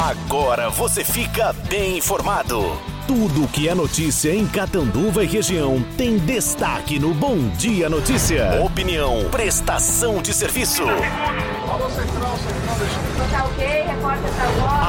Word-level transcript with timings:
Agora 0.00 0.70
você 0.70 1.04
fica 1.04 1.52
bem 1.68 1.98
informado. 1.98 2.58
Tudo 3.06 3.46
que 3.48 3.68
é 3.68 3.74
notícia 3.74 4.34
em 4.34 4.46
Catanduva 4.46 5.22
e 5.22 5.26
região 5.26 5.84
tem 5.98 6.16
destaque 6.16 6.98
no 6.98 7.12
Bom 7.12 7.36
Dia 7.58 7.90
Notícia. 7.90 8.62
Opinião, 8.64 9.28
prestação 9.30 10.22
de 10.22 10.32
serviço. 10.32 10.84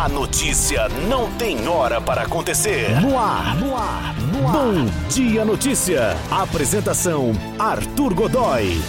A 0.01 0.07
notícia 0.07 0.87
não 1.09 1.29
tem 1.33 1.67
hora 1.67 1.99
para 1.99 2.21
acontecer. 2.21 3.01
No 3.01 3.19
ar, 3.19 3.57
no 3.57 3.75
ar, 3.75 4.15
no 4.15 4.47
ar. 4.47 4.53
Bom 4.53 4.85
Dia 5.09 5.43
Notícia. 5.43 6.15
Apresentação: 6.31 7.33
Arthur 7.59 8.13
Godoy. 8.13 8.81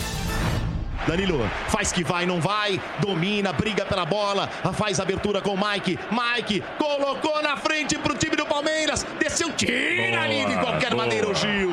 Danilo 1.06 1.48
faz 1.68 1.92
que 1.92 2.04
vai, 2.04 2.26
não 2.26 2.40
vai, 2.40 2.80
domina, 3.00 3.52
briga 3.52 3.84
pela 3.84 4.04
bola, 4.04 4.48
faz 4.74 5.00
abertura 5.00 5.40
com 5.40 5.54
o 5.54 5.68
Mike. 5.68 5.98
Mike 6.10 6.62
colocou 6.78 7.42
na 7.42 7.56
frente 7.56 7.98
pro 7.98 8.14
time 8.14 8.36
do 8.36 8.46
Palmeiras, 8.46 9.06
desceu, 9.18 9.52
tira 9.52 10.12
Boa, 10.12 10.24
ali 10.24 10.44
de 10.44 10.56
qualquer 10.56 10.90
boa. 10.90 11.02
maneira 11.02 11.28
o 11.28 11.34
Gil. 11.34 11.70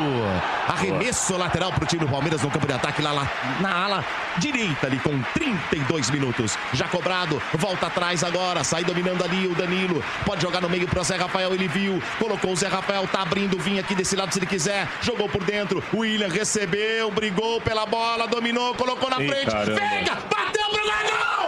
Arremesso 0.68 1.38
lateral 1.38 1.72
pro 1.72 1.86
time 1.86 2.06
do 2.06 2.12
Palmeiras 2.12 2.42
no 2.42 2.50
campo 2.50 2.68
de 2.68 2.74
ataque 2.74 3.02
lá, 3.02 3.12
lá 3.12 3.32
na 3.60 3.84
ala 3.86 4.06
direita 4.40 4.88
ali 4.88 4.98
com 5.00 5.22
32 5.34 6.10
minutos. 6.10 6.58
Já 6.74 6.88
cobrado, 6.88 7.42
volta 7.54 7.88
atrás 7.88 8.24
agora, 8.24 8.64
sai 8.64 8.84
dominando 8.84 9.24
ali 9.24 9.48
o 9.48 9.54
Danilo. 9.56 10.04
Pode 10.26 10.42
jogar 10.42 10.62
no 10.62 10.70
meio 10.70 10.88
pro 10.88 11.04
Zé 11.04 11.18
Rafael, 11.18 11.54
ele 11.54 11.68
viu, 11.68 12.02
colocou 12.18 12.54
o 12.54 12.56
Zé 12.56 12.68
Rafael, 12.68 13.08
tá 13.08 13.22
abrindo, 13.22 13.58
vinha 13.60 13.82
aqui 13.82 13.94
desse 13.94 14.16
lado 14.16 14.32
se 14.34 14.40
ele 14.40 14.46
quiser, 14.46 14.88
jogou 15.02 15.28
por 15.30 15.44
dentro. 15.44 15.84
O 15.94 16.00
William 16.00 16.30
recebeu, 16.30 17.12
brigou 17.12 17.60
pela 17.62 17.86
bola, 17.86 18.28
dominou, 18.28 18.74
colocou 18.76 19.10
na 19.10 19.22
Ih, 19.22 19.28
frente. 19.28 19.52
caramba. 19.52 19.80
Pega, 19.80 20.16
bateu 20.30 20.70
pro 20.70 20.84
gol! 20.84 21.39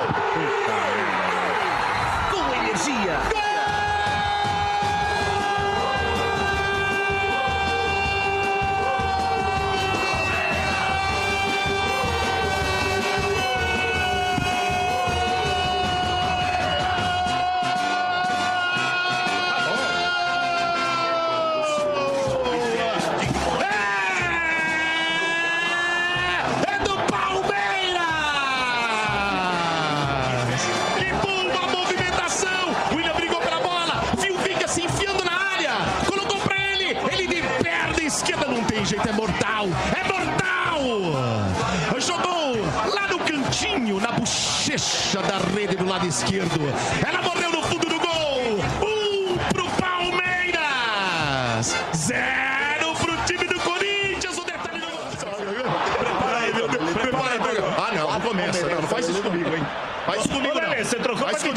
Bochecha 44.82 45.22
da 45.22 45.38
rede 45.38 45.76
do 45.76 45.86
lado 45.86 46.08
esquerdo. 46.08 46.60
Ela 47.08 47.22
morreu 47.22 47.52
no 47.52 47.62
fundo 47.62 47.88
do 47.88 48.00
gol! 48.00 48.21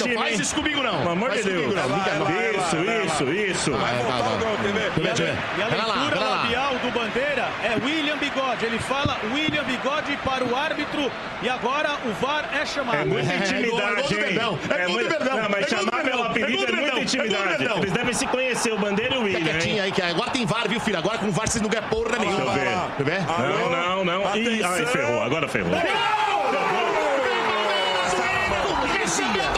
Trocou 0.05 0.23
faz 0.23 0.41
isso, 0.41 0.55
comigo, 0.55 0.83
não. 0.83 0.99
Pelo 0.99 1.11
amor 1.11 1.31
de 1.31 1.43
comigo, 1.43 1.73
Deus. 1.73 1.75
não. 1.75 1.89
Não. 1.89 2.05
Isso, 2.55 2.77
isso, 3.07 3.33
isso. 3.33 3.71
Vai, 3.73 3.95
vai. 3.95 4.21
E 4.97 5.09
a, 5.09 5.69
e 5.69 5.75
leitura 5.75 6.21
labial 6.21 6.75
do 6.79 6.91
Bandeira 6.91 7.49
é 7.63 7.77
William 7.85 8.17
Bigode. 8.17 8.65
Ele 8.65 8.79
fala 8.79 9.17
William 9.33 9.65
Bigode 9.65 10.17
para 10.25 10.45
o 10.45 10.57
árbitro 10.57 11.11
e 11.43 11.49
agora 11.49 11.91
o 12.05 12.13
VAR 12.25 12.49
é 12.53 12.65
chamado. 12.67 12.99
É 12.99 13.05
muita 13.05 13.33
É, 13.33 13.35
é 13.35 13.39
intimidade, 13.39 14.15
é 14.15 14.31
hein? 14.31 14.39
É 14.71 14.87
do 14.87 14.93
muito- 14.93 15.09
Verdão, 15.09 15.37
Não, 15.37 15.49
mas 15.51 15.67
é 15.67 15.69
chamar 15.77 16.03
pelo 16.03 16.23
é 16.25 16.27
apelido 16.27 16.65
é 16.65 16.73
muita 16.81 16.99
é 16.99 17.03
intimidade. 17.03 17.65
Eles 17.65 17.93
devem 17.93 18.15
se 18.15 18.27
conhecer, 18.27 18.73
o 18.73 18.79
Bandeira 18.79 19.15
e 19.15 19.19
o 19.19 19.25
Fica 19.25 19.39
William, 19.39 19.53
quietinho 19.53 19.83
aí, 19.83 19.93
que 19.93 20.03
agora 20.03 20.31
tem 20.31 20.47
VAR, 20.47 20.69
viu, 20.69 20.81
filho? 20.81 20.99
Agora 20.99 21.19
com 21.19 21.31
VAR 21.31 21.49
vocês 21.49 21.63
não 21.63 21.69
ganham 21.69 21.89
porra 21.89 22.19
nenhuma. 22.19 22.53
Deixa 22.53 22.61
eu 22.61 22.65
ver. 22.65 22.97
Quer 22.97 23.05
ver? 23.05 23.21
Não, 23.27 24.05
não, 24.05 24.25
não. 24.25 24.37
Ih, 24.37 24.63
ai, 24.63 24.87
ferrou, 24.87 25.23
agora 25.23 25.49
ferrou. 25.49 25.73
Recebeu, 29.05 29.53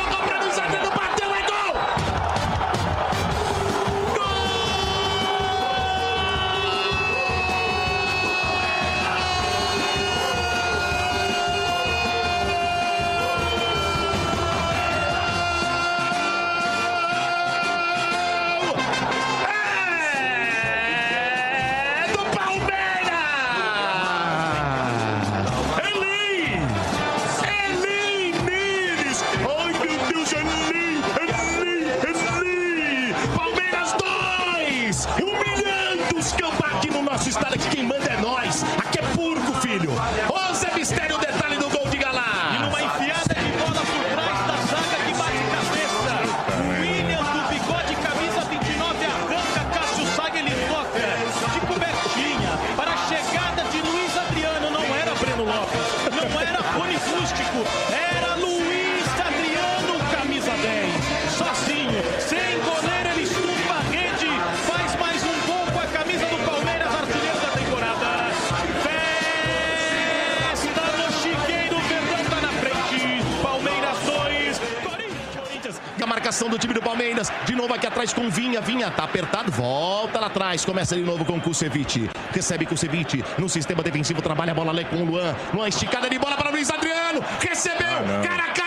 Palmeiras. 77.16 77.32
De 77.46 77.54
novo 77.54 77.72
aqui 77.74 77.86
atrás 77.86 78.12
com 78.12 78.28
Vinha. 78.28 78.60
Vinha 78.60 78.90
tá 78.90 79.04
apertado. 79.04 79.50
Volta 79.50 80.20
lá 80.20 80.26
atrás. 80.26 80.64
Começa 80.64 80.94
de 80.94 81.02
novo 81.02 81.24
com 81.24 81.40
Kusevich. 81.40 82.10
Recebe 82.32 82.66
Kusevich. 82.66 83.24
No 83.38 83.48
sistema 83.48 83.82
defensivo. 83.82 84.20
Trabalha 84.20 84.52
a 84.52 84.54
bola 84.54 84.70
ali 84.70 84.84
com 84.84 84.96
o 84.96 85.04
Luan. 85.04 85.34
Luan 85.54 85.68
esticada 85.68 86.08
de 86.10 86.18
bola 86.18 86.36
para 86.36 86.50
Luiz 86.50 86.70
Adriano. 86.70 87.24
Recebeu. 87.40 87.86
Ah, 87.88 88.22
cara 88.22 88.42
a 88.44 88.46
cara. 88.48 88.65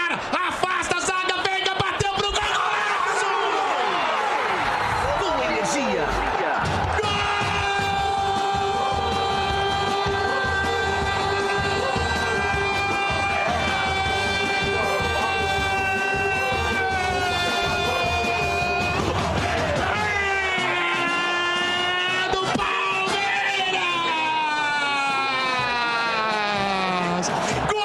Palmeiras! 27.30 27.79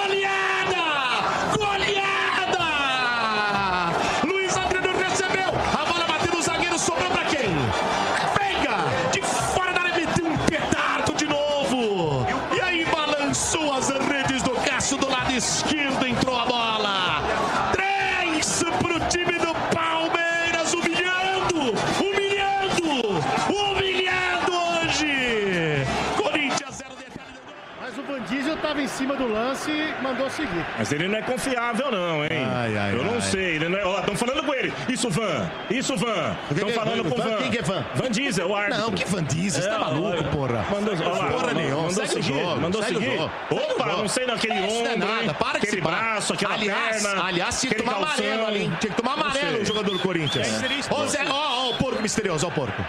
Mas 30.77 30.91
ele 30.93 31.07
não 31.09 31.19
é 31.19 31.23
confiável, 31.23 31.91
não, 31.91 32.25
hein? 32.25 32.31
Ai, 32.53 32.77
ai, 32.77 32.93
Eu 32.95 33.05
não 33.05 33.15
ai. 33.15 33.21
sei. 33.21 33.57
Ele 33.57 33.69
não 33.69 33.79
é... 33.79 33.85
Ó, 33.85 34.01
estão 34.01 34.17
falando 34.17 34.43
com 34.45 34.53
ele. 34.55 34.73
Isso, 34.89 35.09
Van. 35.09 35.49
Isso, 35.71 35.97
Van. 35.97 36.37
Estão 36.51 36.69
que- 36.69 36.75
falando 36.75 37.05
com 37.09 37.15
o 37.15 37.23
Van? 37.23 37.31
Van. 37.31 37.37
Quem 37.37 37.51
que 37.51 37.59
é 37.59 37.63
Van? 37.63 37.85
Van 37.95 38.11
Diesel, 38.11 38.49
o 38.49 38.57
árbitro. 38.57 38.81
Não, 38.83 38.93
que 38.93 39.05
Van 39.05 39.23
Diesel? 39.23 39.63
Você 39.63 39.69
tá 39.69 39.75
É, 39.75 39.79
maluco, 39.79 40.09
olha. 40.09 40.23
porra? 40.25 40.67
Mandou, 40.71 40.95
olha 40.95 41.09
lá, 41.09 41.15
Porra 41.17 41.31
mandou- 41.47 41.55
nenhuma. 41.55 41.77
Mandou 41.83 41.93
Segue 42.07 42.09
seguir. 42.23 42.39
jogo, 42.41 42.61
mandou 42.61 42.83
seguir. 42.83 43.17
jogo. 43.17 43.31
Opa, 43.51 43.87
não 43.97 44.09
sei 44.09 44.27
naquele 44.27 44.55
Isso 44.55 44.67
não 44.83 44.91
é 44.91 44.95
ombro, 44.95 45.07
nada, 45.09 45.25
hein? 45.25 45.37
para 45.39 45.59
que 45.61 45.67
Aquele 45.67 45.81
braço, 45.83 46.33
aquela 46.33 46.55
aliás, 46.55 47.03
perna. 47.03 47.25
Aliás, 47.25 47.61
tinha 47.61 47.75
que 47.75 47.83
tomar 47.83 47.93
calção. 47.95 48.25
amarelo 48.27 48.47
ali. 48.47 48.59
hein? 48.65 48.73
Tinha 48.81 48.91
que 48.95 49.03
tomar 49.03 49.13
amarelo 49.15 49.59
o 49.63 49.65
jogador 49.65 49.91
do 49.93 49.99
Corinthians. 50.01 50.49
Ó, 50.91 51.07
Zé, 51.07 51.25
ó, 51.29 51.33
ó, 51.35 51.71
o 51.71 51.75
porco 51.79 52.03
misterioso, 52.03 52.47
ó, 52.47 52.49
o 52.49 52.53
porco. 52.53 52.85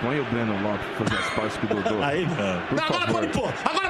põe 0.00 0.20
o 0.20 0.24
Breno 0.24 0.54
Lopes 0.62 0.86
fazer 0.98 1.20
as 1.22 1.30
pazes 1.34 1.56
com 1.58 1.66
o 1.66 1.82
Dodô. 1.82 2.02
Aí, 2.02 2.26
não. 2.26 2.84
Agora 2.84 3.06
pode 3.12 3.26
pôr. 3.28 3.52
Agora 3.64 3.87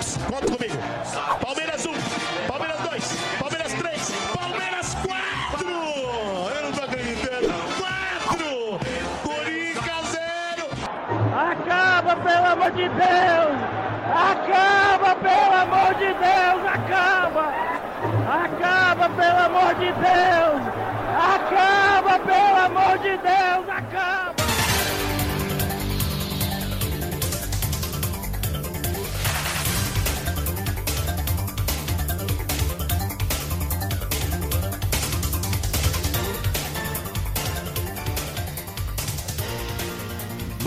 aqui. 0.00 0.18
Conta 0.32 0.46
comigo. 0.46 0.76
Palmeiras 1.40 1.86
1, 1.86 1.92
Palmeiras 2.48 2.80
2, 2.80 3.16
Palmeiras 3.38 3.72
3, 3.74 4.12
Palmeiras 4.34 4.96
4. 5.06 5.70
Eu 6.54 6.62
não 6.62 6.72
tô 6.72 6.82
acreditando. 6.84 7.52
4. 8.28 8.80
Corinthians 9.22 10.08
0. 10.12 10.68
Acaba, 11.36 12.16
pelo 12.16 12.46
amor 12.46 12.70
de 12.72 12.88
Deus! 12.88 13.80
Acaba, 14.12 15.14
pelo 15.16 15.54
amor 15.54 15.94
de 15.94 16.06
Deus! 16.06 16.66
Acaba! 16.66 17.52
Acaba, 18.44 19.08
pelo 19.10 19.38
amor 19.38 19.74
de 19.74 19.92
Deus! 19.92 20.62
Acaba, 21.34 22.18
pelo 22.18 22.56
amor 22.56 22.98
de 22.98 23.16
Deus! 23.18 23.68
Acaba! 23.68 24.39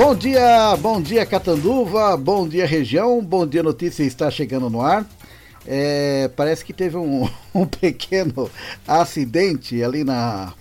Bom 0.03 0.13
dia, 0.13 0.75
bom 0.81 1.01
dia 1.01 1.25
Catanduva, 1.25 2.17
bom 2.17 2.45
dia 2.45 2.65
região, 2.65 3.23
bom 3.23 3.47
dia 3.47 3.63
notícia 3.63 4.03
está 4.03 4.29
chegando 4.29 4.69
no 4.69 4.81
ar. 4.81 5.07
É, 5.65 6.29
parece 6.35 6.65
que 6.65 6.73
teve 6.73 6.97
um, 6.97 7.25
um 7.55 7.65
pequeno 7.65 8.51
acidente 8.85 9.81
ali 9.81 10.03
na, 10.03 10.53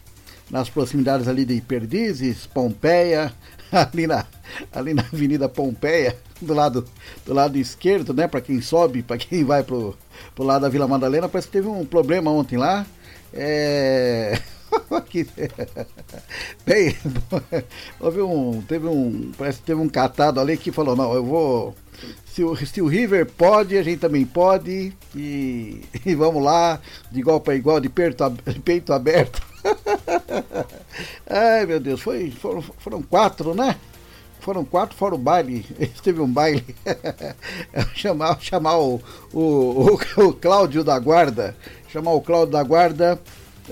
nas 0.48 0.70
proximidades 0.70 1.26
ali 1.26 1.44
de 1.44 1.60
Perdizes, 1.60 2.46
Pompeia, 2.46 3.32
ali 3.72 4.06
na, 4.06 4.24
ali 4.72 4.94
na 4.94 5.02
Avenida 5.02 5.48
Pompeia, 5.48 6.16
do 6.40 6.54
lado, 6.54 6.86
do 7.26 7.34
lado 7.34 7.58
esquerdo, 7.58 8.14
né? 8.14 8.28
Para 8.28 8.40
quem 8.40 8.60
sobe, 8.60 9.02
para 9.02 9.18
quem 9.18 9.42
vai 9.42 9.64
pro, 9.64 9.98
pro 10.36 10.44
lado 10.44 10.62
da 10.62 10.68
Vila 10.68 10.86
Madalena, 10.86 11.28
parece 11.28 11.48
que 11.48 11.54
teve 11.54 11.66
um 11.66 11.84
problema 11.84 12.30
ontem 12.30 12.56
lá. 12.56 12.86
É. 13.34 14.40
Bem, 16.64 16.96
houve 18.00 18.22
um. 18.22 18.62
Teve 18.62 18.86
um. 18.86 19.32
Parece 19.36 19.58
que 19.58 19.64
teve 19.66 19.80
um 19.80 19.88
catado 19.88 20.40
ali 20.40 20.56
que 20.56 20.72
falou, 20.72 20.96
não, 20.96 21.12
eu 21.14 21.24
vou. 21.24 21.74
Se 22.26 22.42
o, 22.42 22.56
se 22.56 22.80
o 22.80 22.86
River 22.86 23.26
pode, 23.26 23.76
a 23.76 23.82
gente 23.82 24.00
também 24.00 24.24
pode. 24.24 24.92
E, 25.14 25.82
e 26.04 26.14
vamos 26.14 26.42
lá, 26.42 26.80
de 27.10 27.20
igual 27.20 27.40
para 27.40 27.54
igual, 27.54 27.80
de 27.80 27.88
peito, 27.88 28.24
ab- 28.24 28.40
peito 28.64 28.92
aberto. 28.92 29.42
Ai 31.28 31.66
meu 31.66 31.78
Deus, 31.80 32.00
foi, 32.00 32.30
foram, 32.30 32.62
foram 32.62 33.02
quatro, 33.02 33.54
né? 33.54 33.76
Foram 34.40 34.64
quatro, 34.64 34.96
fora 34.96 35.14
o 35.14 35.18
baile. 35.18 35.64
Teve 36.02 36.20
um 36.20 36.26
baile. 36.32 36.64
chamar 37.94 38.40
chamar 38.40 38.76
o, 38.78 39.00
o, 39.32 39.40
o, 39.40 39.98
o 40.24 40.32
Cláudio 40.32 40.82
da 40.82 40.98
Guarda. 40.98 41.56
Chamar 41.88 42.12
o 42.12 42.20
Cláudio 42.20 42.52
da 42.52 42.62
Guarda. 42.62 43.20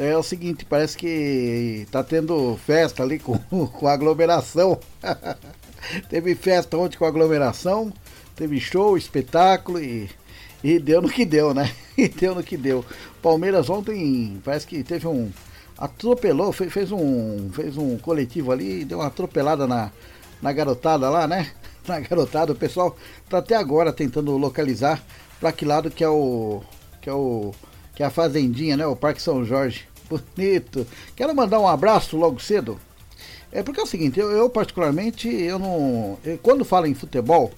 É 0.01 0.17
o 0.17 0.23
seguinte, 0.23 0.65
parece 0.65 0.97
que 0.97 1.87
tá 1.91 2.03
tendo 2.03 2.57
festa 2.65 3.03
ali 3.03 3.19
com, 3.19 3.37
com 3.69 3.87
aglomeração. 3.87 4.81
teve 6.09 6.35
festa 6.35 6.79
ontem 6.79 6.97
com 6.97 7.05
aglomeração, 7.05 7.93
teve 8.35 8.59
show, 8.59 8.97
espetáculo 8.97 9.79
e, 9.79 10.09
e 10.65 10.79
deu 10.79 11.03
no 11.03 11.11
que 11.11 11.27
deu, 11.27 11.53
né? 11.53 11.71
E 11.99 12.09
deu 12.09 12.35
no 12.35 12.43
que 12.43 12.57
deu. 12.57 12.83
Palmeiras 13.21 13.69
ontem 13.69 14.41
parece 14.43 14.67
que 14.67 14.83
teve 14.83 15.07
um. 15.07 15.31
atropelou, 15.77 16.51
fez, 16.51 16.73
fez 16.73 16.91
um. 16.91 17.51
fez 17.53 17.77
um 17.77 17.99
coletivo 17.99 18.53
ali 18.53 18.87
deu 18.87 19.01
uma 19.01 19.09
atropelada 19.09 19.67
na, 19.67 19.93
na 20.41 20.51
garotada 20.51 21.11
lá, 21.11 21.29
né? 21.29 21.51
Na 21.87 22.01
garotada, 22.01 22.53
o 22.53 22.57
pessoal 22.57 22.97
tá 23.29 23.37
até 23.37 23.55
agora 23.55 23.93
tentando 23.93 24.35
localizar 24.39 25.05
para 25.39 25.53
que 25.53 25.67
lado 25.67 25.91
que 25.91 26.03
é 26.03 26.09
o. 26.09 26.63
que 27.03 27.11
é 27.11 27.13
o 27.13 27.53
que 27.95 28.03
é 28.03 28.07
a 28.07 28.11
Fazendinha, 28.11 28.79
né? 28.79 28.87
O 28.87 28.97
Parque 28.97 29.21
São 29.21 29.45
Jorge. 29.45 29.90
Bonito. 30.11 30.87
Quero 31.15 31.35
mandar 31.35 31.61
um 31.61 31.69
abraço 31.69 32.17
logo 32.17 32.41
cedo. 32.41 32.81
É 33.53 33.63
porque 33.63 33.81
é 33.81 33.83
o 33.83 33.87
seguinte, 33.87 34.19
eu, 34.19 34.31
eu 34.31 34.49
particularmente, 34.51 35.29
eu 35.29 35.59
não. 35.59 36.19
eu- 36.25 36.39
quando 36.39 36.65
falo 36.65 36.87
em 36.87 36.95
futebol, 36.95 37.53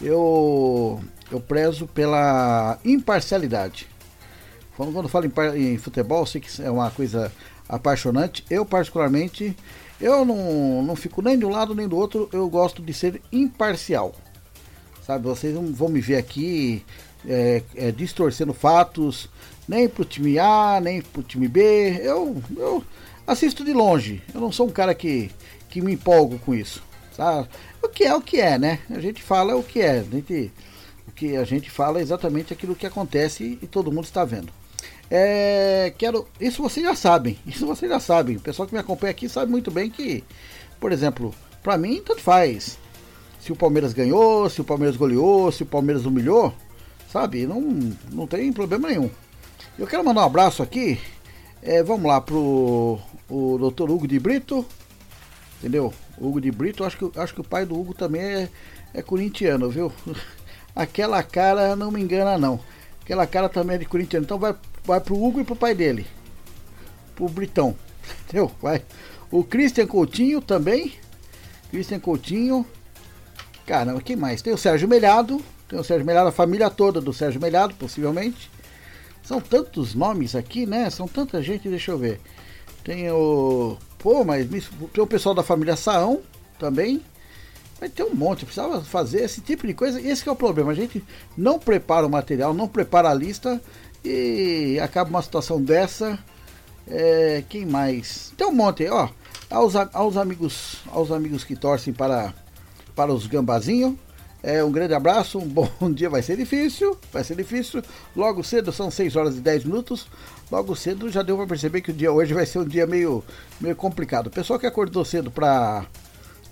eu, 0.00 1.00
eu 1.30 1.40
prezo 1.40 1.86
pela 1.86 2.78
imparcialidade. 2.84 3.86
Quando, 4.76 4.92
quando 4.92 5.08
falo 5.08 5.26
em, 5.56 5.74
em 5.74 5.78
futebol, 5.78 6.24
sei 6.26 6.40
que 6.40 6.62
é 6.62 6.70
uma 6.70 6.90
coisa 6.90 7.32
apaixonante. 7.68 8.44
Eu, 8.50 8.64
particularmente, 8.64 9.56
eu 10.00 10.24
não, 10.24 10.82
não 10.82 10.96
fico 10.96 11.20
nem 11.22 11.38
de 11.38 11.44
um 11.44 11.50
lado 11.50 11.74
nem 11.74 11.86
do 11.88 11.96
outro, 11.96 12.28
eu 12.32 12.48
gosto 12.48 12.80
de 12.82 12.92
ser 12.94 13.20
imparcial. 13.32 14.14
Sabe, 15.06 15.24
vocês 15.24 15.54
não 15.54 15.72
vão 15.72 15.88
me 15.88 16.00
ver 16.00 16.16
aqui 16.16 16.84
é, 17.26 17.62
é, 17.74 17.90
distorcendo 17.92 18.52
fatos, 18.52 19.28
nem 19.68 19.88
pro 19.88 20.04
time 20.04 20.38
A, 20.38 20.80
nem 20.82 21.02
pro 21.02 21.22
time 21.22 21.46
B. 21.46 22.00
Eu, 22.02 22.42
eu 22.56 22.82
assisto 23.26 23.62
de 23.62 23.72
longe. 23.72 24.22
Eu 24.34 24.40
não 24.40 24.50
sou 24.50 24.66
um 24.66 24.72
cara 24.72 24.94
que, 24.94 25.30
que 25.68 25.82
me 25.82 25.92
empolgo 25.92 26.38
com 26.38 26.54
isso. 26.54 26.82
Sabe? 27.12 27.48
O 27.82 27.88
que 27.88 28.04
é 28.04 28.14
o 28.14 28.22
que 28.22 28.40
é, 28.40 28.58
né? 28.58 28.78
A 28.90 28.98
gente 28.98 29.22
fala 29.22 29.54
o 29.54 29.62
que 29.62 29.80
é. 29.80 29.98
A 29.98 30.02
gente, 30.02 30.52
o 31.06 31.12
que 31.12 31.36
a 31.36 31.44
gente 31.44 31.70
fala 31.70 31.98
é 31.98 32.02
exatamente 32.02 32.52
aquilo 32.52 32.74
que 32.74 32.86
acontece 32.86 33.58
e 33.60 33.66
todo 33.66 33.92
mundo 33.92 34.04
está 34.04 34.24
vendo. 34.24 34.48
É, 35.10 35.92
quero, 35.96 36.26
isso 36.40 36.62
vocês 36.62 36.84
já 36.84 36.94
sabem, 36.94 37.38
isso 37.46 37.66
vocês 37.66 37.90
já 37.90 38.00
sabem. 38.00 38.36
O 38.36 38.40
pessoal 38.40 38.66
que 38.66 38.74
me 38.74 38.80
acompanha 38.80 39.10
aqui 39.10 39.28
sabe 39.28 39.50
muito 39.50 39.70
bem 39.70 39.90
que, 39.90 40.24
por 40.80 40.92
exemplo, 40.92 41.34
para 41.62 41.76
mim 41.76 42.02
tanto 42.04 42.22
faz. 42.22 42.78
Se 43.40 43.52
o 43.52 43.56
Palmeiras 43.56 43.92
ganhou, 43.92 44.50
se 44.50 44.60
o 44.60 44.64
Palmeiras 44.64 44.96
goleou, 44.96 45.50
se 45.52 45.62
o 45.62 45.66
Palmeiras 45.66 46.04
humilhou, 46.04 46.52
sabe? 47.10 47.46
Não, 47.46 47.60
não 48.12 48.26
tem 48.26 48.52
problema 48.52 48.88
nenhum. 48.88 49.08
Eu 49.78 49.86
quero 49.86 50.04
mandar 50.04 50.22
um 50.22 50.26
abraço 50.26 50.60
aqui. 50.60 51.00
é, 51.62 51.84
vamos 51.84 52.04
lá 52.04 52.20
pro 52.20 52.98
o 53.30 53.70
Dr. 53.70 53.88
Hugo 53.88 54.08
de 54.08 54.18
Brito, 54.18 54.66
entendeu? 55.58 55.94
Hugo 56.20 56.40
de 56.40 56.50
Brito, 56.50 56.82
acho 56.82 56.98
que, 56.98 57.20
acho 57.20 57.32
que 57.32 57.40
o 57.40 57.44
pai 57.44 57.64
do 57.64 57.78
Hugo 57.78 57.94
também 57.94 58.20
é, 58.20 58.48
é 58.92 59.02
corintiano, 59.02 59.70
viu? 59.70 59.92
Aquela 60.74 61.22
cara 61.22 61.76
não 61.76 61.92
me 61.92 62.00
engana 62.00 62.36
não. 62.36 62.58
Aquela 63.02 63.24
cara 63.24 63.48
também 63.48 63.76
é 63.76 63.78
de 63.78 63.84
corintiano. 63.84 64.24
Então 64.24 64.36
vai, 64.36 64.52
vai 64.84 65.00
pro 65.00 65.14
Hugo 65.14 65.40
e 65.40 65.44
pro 65.44 65.54
pai 65.54 65.76
dele. 65.76 66.08
Pro 67.14 67.28
Britão. 67.28 67.76
Entendeu? 68.26 68.50
Vai. 68.60 68.82
O 69.30 69.44
Christian 69.44 69.86
Coutinho 69.86 70.40
também. 70.40 70.92
Christian 71.70 72.00
Coutinho. 72.00 72.66
Caramba, 73.64 74.00
quem 74.00 74.16
mais? 74.16 74.42
Tem 74.42 74.52
o 74.52 74.58
Sérgio 74.58 74.88
Melhado. 74.88 75.40
Tem 75.68 75.78
o 75.78 75.84
Sérgio 75.84 76.04
Melhado, 76.04 76.30
a 76.30 76.32
família 76.32 76.68
toda 76.68 77.00
do 77.00 77.12
Sérgio 77.12 77.40
Melhado, 77.40 77.74
possivelmente. 77.74 78.50
São 79.28 79.42
tantos 79.42 79.94
nomes 79.94 80.34
aqui, 80.34 80.64
né? 80.64 80.88
São 80.88 81.06
tanta 81.06 81.42
gente, 81.42 81.68
deixa 81.68 81.90
eu 81.90 81.98
ver. 81.98 82.18
Tem 82.82 83.10
o. 83.10 83.76
Pô, 83.98 84.24
mas 84.24 84.48
tem 84.90 85.04
o 85.04 85.06
pessoal 85.06 85.34
da 85.34 85.42
família 85.42 85.76
Saão 85.76 86.22
também. 86.58 87.02
Vai 87.78 87.90
ter 87.90 88.04
um 88.04 88.14
monte, 88.14 88.46
precisava 88.46 88.80
fazer 88.80 89.22
esse 89.22 89.42
tipo 89.42 89.66
de 89.66 89.74
coisa. 89.74 90.00
Esse 90.00 90.26
é 90.26 90.32
o 90.32 90.34
problema. 90.34 90.72
A 90.72 90.74
gente 90.74 91.04
não 91.36 91.58
prepara 91.58 92.06
o 92.06 92.10
material, 92.10 92.54
não 92.54 92.66
prepara 92.66 93.10
a 93.10 93.14
lista 93.14 93.60
e 94.02 94.80
acaba 94.82 95.10
uma 95.10 95.20
situação 95.20 95.60
dessa. 95.60 96.18
É, 96.86 97.44
quem 97.50 97.66
mais? 97.66 98.32
Tem 98.34 98.46
um 98.46 98.52
monte 98.52 98.88
ó. 98.88 99.10
Aos, 99.50 99.76
aos 99.76 100.16
amigos, 100.16 100.78
aos 100.86 101.12
amigos 101.12 101.44
que 101.44 101.54
torcem 101.54 101.92
para, 101.92 102.32
para 102.96 103.12
os 103.12 103.26
gambazinhos. 103.26 103.92
É, 104.48 104.64
um 104.64 104.72
grande 104.72 104.94
abraço, 104.94 105.38
um 105.38 105.46
bom 105.46 105.68
dia. 105.92 106.08
Vai 106.08 106.22
ser 106.22 106.34
difícil, 106.34 106.96
vai 107.12 107.22
ser 107.22 107.36
difícil. 107.36 107.82
Logo 108.16 108.42
cedo, 108.42 108.72
são 108.72 108.90
6 108.90 109.14
horas 109.14 109.36
e 109.36 109.40
10 109.40 109.64
minutos. 109.64 110.06
Logo 110.50 110.74
cedo 110.74 111.10
já 111.10 111.20
deu 111.20 111.36
para 111.36 111.46
perceber 111.46 111.82
que 111.82 111.90
o 111.90 111.92
dia 111.92 112.10
hoje 112.10 112.32
vai 112.32 112.46
ser 112.46 112.60
um 112.60 112.64
dia 112.64 112.86
meio, 112.86 113.22
meio 113.60 113.76
complicado. 113.76 114.28
O 114.28 114.30
pessoal 114.30 114.58
que 114.58 114.66
acordou 114.66 115.04
cedo 115.04 115.30
para 115.30 115.84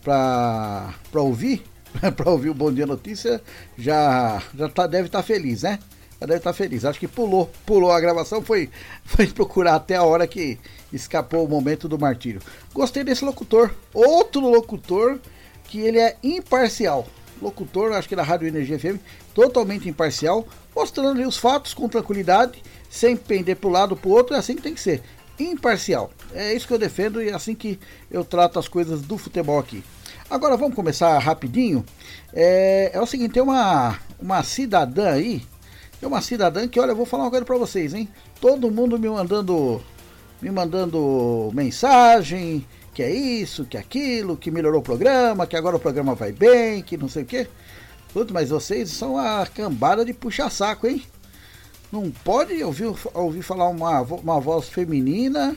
para 0.03 0.93
ouvir, 1.15 1.65
para 2.15 2.31
ouvir 2.31 2.50
o 2.50 2.55
Bom 2.55 2.71
Dia 2.71 2.85
Notícia, 2.85 3.41
já, 3.79 4.43
já 4.55 4.69
tá, 4.69 4.87
deve 4.87 5.07
estar 5.07 5.21
tá 5.21 5.25
feliz, 5.25 5.62
né? 5.62 5.79
Já 6.21 6.26
deve 6.26 6.38
estar 6.38 6.50
tá 6.50 6.55
feliz. 6.55 6.85
Acho 6.85 7.00
que 7.00 7.09
pulou, 7.09 7.50
pulou 7.65 7.91
a 7.91 7.99
gravação, 7.99 8.43
foi, 8.43 8.69
foi 9.07 9.26
procurar 9.26 9.75
até 9.75 9.97
a 9.97 10.03
hora 10.03 10.26
que 10.26 10.59
escapou 10.93 11.47
o 11.47 11.49
momento 11.49 11.88
do 11.88 11.99
martírio. 11.99 12.43
Gostei 12.75 13.03
desse 13.03 13.25
locutor, 13.25 13.75
outro 13.95 14.50
locutor 14.50 15.19
que 15.65 15.81
ele 15.81 15.99
é 15.99 16.19
imparcial. 16.23 17.09
Locutor, 17.40 17.93
acho 17.93 18.09
que 18.09 18.16
da 18.16 18.23
Rádio 18.23 18.49
Energia 18.49 18.78
FM, 18.78 18.99
totalmente 19.35 19.88
imparcial, 19.88 20.47
mostrando 20.75 21.26
os 21.26 21.37
fatos 21.37 21.75
com 21.75 21.88
tranquilidade, 21.88 22.62
sem 22.88 23.16
pender 23.16 23.57
para 23.57 23.69
o 23.69 23.73
lado 23.73 23.97
para 23.97 24.09
o 24.09 24.12
outro, 24.12 24.35
é 24.35 24.38
assim 24.38 24.57
que 24.57 24.62
tem 24.62 24.75
que 24.75 24.81
ser. 24.81 25.02
Imparcial. 25.38 26.11
É 26.33 26.55
isso 26.55 26.66
que 26.66 26.73
eu 26.73 26.78
defendo 26.78 27.23
e 27.23 27.28
é 27.28 27.35
assim 27.35 27.55
que 27.55 27.78
eu 28.11 28.25
trato 28.25 28.59
as 28.59 28.69
coisas 28.69 29.02
do 29.02 29.19
futebol 29.19 29.59
aqui. 29.59 29.85
Agora 30.31 30.57
vamos 30.57 30.75
começar 30.75 31.19
rapidinho. 31.19 31.85
É, 32.33 32.90
é 32.95 33.00
o 33.00 33.07
seguinte, 33.07 33.35
tem 33.35 33.43
uma, 33.43 33.99
uma 34.19 34.43
cidadã 34.43 35.12
aí, 35.12 35.45
tem 36.00 36.09
uma 36.09 36.21
cidadã 36.21 36.66
que, 36.66 36.81
olha, 36.81 36.90
eu 36.90 36.97
vou 36.97 37.07
falar 37.07 37.25
uma 37.25 37.31
coisa 37.31 37.45
pra 37.45 37.57
vocês, 37.57 37.95
hein? 37.95 38.09
Todo 38.40 38.71
mundo 38.71 38.99
me 38.99 39.09
mandando, 39.09 39.83
me 40.40 40.50
mandando 40.50 41.50
mensagem, 41.55 42.66
que 42.97 43.03
é 43.03 43.11
isso, 43.11 43.67
que 43.67 43.76
é 43.76 43.81
aquilo, 43.81 44.38
que 44.38 44.50
melhorou 44.50 44.81
o 44.81 44.83
programa, 44.83 45.47
que 45.47 45.55
agora 45.55 45.76
o 45.76 45.79
programa 45.79 46.15
vai 46.15 46.33
bem, 46.33 46.83
que 46.83 46.97
não 46.97 47.11
sei 47.11 47.25
o 47.25 47.26
quê. 47.26 47.47
Tudo, 48.11 48.33
mas 48.33 48.49
vocês 48.49 48.88
são 48.88 49.19
a 49.19 49.47
cambada 49.47 50.03
de 50.03 50.15
puxa-saco, 50.15 50.87
hein? 50.87 51.03
Não 51.93 52.11
pode 52.11 52.65
ouvir, 52.65 52.91
ouvir 53.12 53.43
falar 53.43 53.69
uma, 53.69 54.00
uma 54.00 54.41
voz 54.41 54.71
feminina 54.71 55.55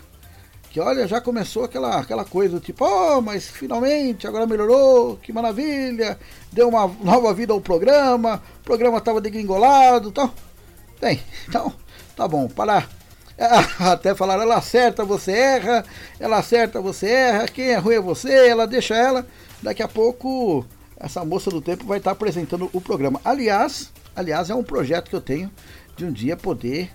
que 0.69 0.81
olha, 0.81 1.07
já 1.07 1.21
começou 1.21 1.63
aquela, 1.63 2.01
aquela 2.01 2.25
coisa 2.25 2.59
tipo, 2.59 2.83
oh, 2.83 3.21
mas 3.21 3.47
finalmente 3.47 4.27
agora 4.27 4.45
melhorou, 4.45 5.15
que 5.15 5.31
maravilha, 5.31 6.19
deu 6.51 6.67
uma 6.67 6.87
nova 7.01 7.33
vida 7.33 7.53
ao 7.53 7.61
programa, 7.61 8.43
o 8.59 8.63
programa 8.65 8.97
estava 8.97 9.21
degringolado 9.21 10.11
tal. 10.11 10.33
Bem, 10.99 11.21
então, 11.47 11.71
tá 12.17 12.27
bom, 12.27 12.49
para. 12.49 12.98
Até 13.79 14.13
falar, 14.13 14.41
ela 14.41 14.57
acerta, 14.57 15.05
você 15.05 15.31
erra, 15.31 15.85
ela 16.19 16.37
acerta, 16.37 16.81
você 16.81 17.07
erra, 17.07 17.47
quem 17.47 17.69
é 17.69 17.77
ruim 17.77 17.95
é 17.95 18.01
você, 18.01 18.47
ela 18.47 18.67
deixa 18.67 18.95
ela. 18.95 19.25
Daqui 19.61 19.81
a 19.81 19.87
pouco, 19.87 20.65
essa 20.97 21.23
moça 21.23 21.49
do 21.49 21.61
tempo 21.61 21.85
vai 21.85 21.99
estar 21.99 22.11
apresentando 22.11 22.69
o 22.73 22.81
programa. 22.81 23.21
Aliás, 23.23 23.91
aliás, 24.15 24.49
é 24.49 24.55
um 24.55 24.63
projeto 24.63 25.09
que 25.09 25.15
eu 25.15 25.21
tenho 25.21 25.49
de 25.95 26.05
um 26.05 26.11
dia 26.11 26.35
poder 26.35 26.91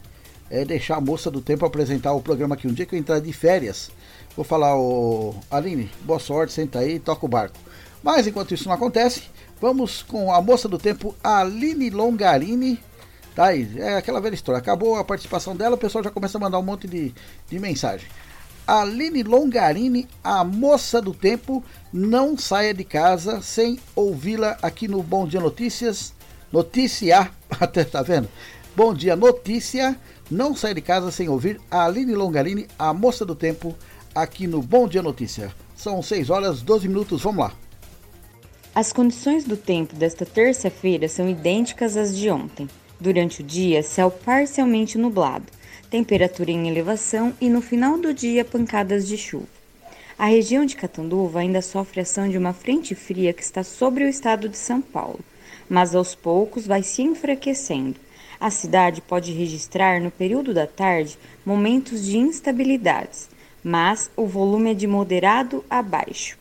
é 0.51 0.65
deixar 0.65 0.97
a 0.97 1.01
moça 1.01 1.31
do 1.31 1.41
tempo 1.41 1.65
apresentar 1.65 2.13
o 2.13 2.21
programa 2.21 2.55
aqui. 2.55 2.69
Um 2.69 2.73
dia 2.73 2.87
que 2.87 2.95
eu 2.95 2.99
entrar 2.99 3.19
de 3.19 3.33
férias, 3.33 3.91
vou 4.37 4.45
falar, 4.45 4.77
o 4.77 5.35
Aline, 5.51 5.91
boa 6.03 6.19
sorte, 6.19 6.53
senta 6.53 6.81
aí, 6.81 6.99
toca 6.99 7.25
o 7.25 7.29
barco. 7.29 7.57
Mas 8.03 8.27
enquanto 8.27 8.55
isso 8.55 8.69
não 8.69 8.75
acontece, 8.75 9.23
vamos 9.61 10.03
com 10.03 10.33
a 10.33 10.41
moça 10.41 10.69
do 10.69 10.79
tempo, 10.79 11.15
Aline 11.25 11.91
Longarini. 11.91 12.79
Tá 13.35 13.47
aí, 13.47 13.69
é 13.79 13.97
aquela 13.97 14.21
velha 14.21 14.35
história. 14.35 14.59
Acabou 14.59 14.97
a 14.97 15.05
participação 15.05 15.57
dela, 15.57 15.75
o 15.75 15.79
pessoal 15.79 16.05
já 16.05 16.11
começa 16.11 16.39
a 16.39 16.41
mandar 16.41 16.59
um 16.59 16.63
monte 16.63 16.87
de, 16.87 17.13
de 17.49 17.59
mensagem. 17.59 18.07
Aline 18.67 19.23
Longarini, 19.23 20.09
a 20.23 20.43
moça 20.45 21.01
do 21.01 21.13
tempo, 21.13 21.63
não 21.93 22.39
saia 22.39 22.73
de 22.73 22.85
casa 22.85 23.43
sem 23.43 23.79
ouvi-la 23.95 24.57
aqui 24.63 24.89
no 24.89 25.03
Bom 25.03 25.27
Dia 25.27 25.41
Notícias. 25.41 26.15
Notícia, 26.53 27.31
até 27.61 27.85
tá 27.85 28.03
vendo? 28.03 28.29
Bom 28.77 28.95
Dia 28.95 29.17
Notícia 29.17 29.99
não 30.31 30.55
sair 30.55 30.75
de 30.75 30.81
casa 30.81 31.11
sem 31.11 31.29
ouvir 31.29 31.61
a 31.71 31.85
Aline 31.85 32.15
Longarini, 32.15 32.67
a 32.79 32.93
moça 32.95 33.25
do 33.25 33.35
tempo, 33.35 33.75
aqui 34.15 34.47
no 34.47 34.63
Bom 34.63 34.89
Dia 34.89 35.03
Notícia. 35.03 35.55
São 35.77 36.03
6 36.03 36.31
horas 36.31 36.63
12 36.63 36.89
minutos, 36.89 37.23
vamos 37.23 37.45
lá. 37.45 37.53
As 38.75 38.93
condições 38.93 39.45
do 39.45 39.57
tempo 39.57 39.95
desta 39.95 40.27
terça-feira 40.27 41.09
são 41.09 41.29
idênticas 41.29 41.97
às 41.97 42.17
de 42.17 42.31
ontem. 42.31 42.69
Durante 43.01 43.41
o 43.41 43.45
dia, 43.45 43.83
céu 43.83 44.11
parcialmente 44.11 44.97
nublado, 44.97 45.47
temperatura 45.91 46.51
em 46.51 46.69
elevação 46.69 47.35
e 47.41 47.49
no 47.49 47.61
final 47.61 47.99
do 47.99 48.15
dia, 48.15 48.45
pancadas 48.45 49.07
de 49.07 49.17
chuva. 49.17 49.47
A 50.19 50.27
região 50.27 50.65
de 50.65 50.77
Catanduva 50.77 51.41
ainda 51.41 51.61
sofre 51.61 52.01
ação 52.01 52.29
de 52.29 52.39
uma 52.39 52.53
frente 52.53 52.95
fria 52.95 53.33
que 53.33 53.43
está 53.43 53.63
sobre 53.63 54.05
o 54.05 54.09
estado 54.09 54.49
de 54.49 54.57
São 54.57 54.81
Paulo, 54.81 55.21
mas 55.69 55.95
aos 55.95 56.15
poucos 56.15 56.67
vai 56.67 56.83
se 56.83 57.03
enfraquecendo 57.03 57.97
a 58.45 58.51
cidade 58.51 59.01
pode 59.01 59.33
registrar 59.33 60.01
no 60.01 60.11
período 60.11 60.53
da 60.53 60.67
tarde 60.67 61.19
momentos 61.47 62.05
de 62.05 62.19
instabilidades, 62.19 63.29
mas 63.63 64.11
o 64.17 64.27
volume 64.27 64.73
é 64.73 64.75
de 64.75 64.87
moderado 64.87 65.65
a 65.71 65.81
baixo. 65.81 66.37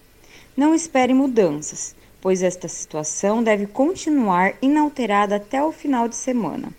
Não 0.56 0.76
espere 0.76 1.14
mudanças, 1.14 1.96
pois 2.24 2.42
esta 2.42 2.70
situação 2.70 3.44
deve 3.44 3.68
continuar 3.68 4.54
inalterada 4.62 5.36
até 5.36 5.62
o 5.62 5.74
final 5.74 6.08
de 6.08 6.16
semana. 6.16 6.70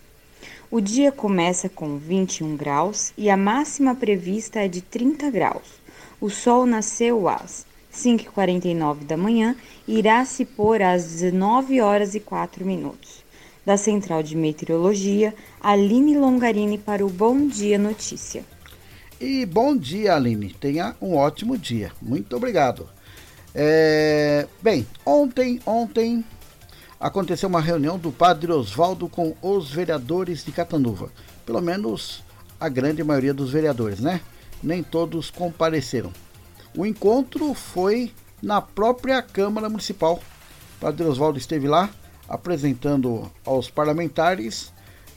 O 0.71 0.81
dia 0.81 1.11
começa 1.11 1.69
com 1.69 1.99
21 1.99 2.55
graus 2.55 3.13
e 3.15 3.29
a 3.29 3.37
máxima 3.37 3.93
prevista 3.93 4.61
é 4.61 4.67
de 4.67 4.81
30 4.81 5.29
graus. 5.29 5.75
O 6.19 6.31
sol 6.31 6.65
nasceu 6.65 7.29
às 7.29 7.63
5h49 7.93 9.03
da 9.03 9.15
manhã 9.15 9.55
e 9.87 9.99
irá 9.99 10.25
se 10.25 10.45
pôr 10.45 10.81
às 10.81 11.05
19 11.05 11.79
horas 11.79 12.15
e 12.15 12.19
4 12.19 12.65
minutos 12.65 13.23
da 13.63 13.77
Central 13.77 14.23
de 14.23 14.35
Meteorologia, 14.35 15.31
Aline 15.61 16.17
Longarini 16.17 16.79
para 16.79 17.05
o 17.05 17.09
Bom 17.09 17.47
Dia 17.47 17.77
Notícia. 17.77 18.43
E 19.21 19.45
bom 19.45 19.77
dia, 19.77 20.15
Aline. 20.15 20.55
Tenha 20.59 20.95
um 20.99 21.15
ótimo 21.15 21.55
dia. 21.55 21.91
Muito 22.01 22.35
obrigado. 22.35 22.94
É... 23.57 24.47
Bem, 24.61 24.85
ontem, 25.05 25.61
ontem 25.65 26.25
aconteceu 26.99 27.47
uma 27.47 27.61
reunião 27.61 27.97
do 27.97 28.11
Padre 28.11 28.51
Oswaldo 28.51 29.07
com 29.07 29.33
os 29.41 29.71
vereadores 29.71 30.43
de 30.43 30.51
Catanduva. 30.51 31.09
Pelo 31.45 31.61
menos 31.61 32.21
a 32.59 32.67
grande 32.67 33.01
maioria 33.01 33.33
dos 33.33 33.51
vereadores, 33.51 34.01
né? 34.01 34.19
Nem 34.61 34.83
todos 34.83 35.31
compareceram. 35.31 36.11
O 36.75 36.85
encontro 36.85 37.53
foi 37.53 38.11
na 38.41 38.61
própria 38.61 39.21
Câmara 39.21 39.69
Municipal. 39.69 40.21
O 40.77 40.79
Padre 40.81 41.05
Oswaldo 41.05 41.37
esteve 41.37 41.67
lá 41.67 41.89
apresentando 42.27 43.31
aos 43.45 43.69
parlamentares 43.69 44.73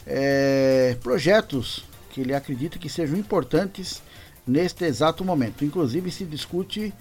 é, 0.07 0.97
projetos 1.03 1.85
que 2.11 2.21
ele 2.21 2.35
acredita 2.35 2.79
que 2.79 2.89
sejam 2.89 3.19
importantes 3.19 4.03
neste 4.47 4.85
exato 4.85 5.25
momento. 5.25 5.65
Inclusive 5.65 6.11
se 6.11 6.25
discute 6.25 6.93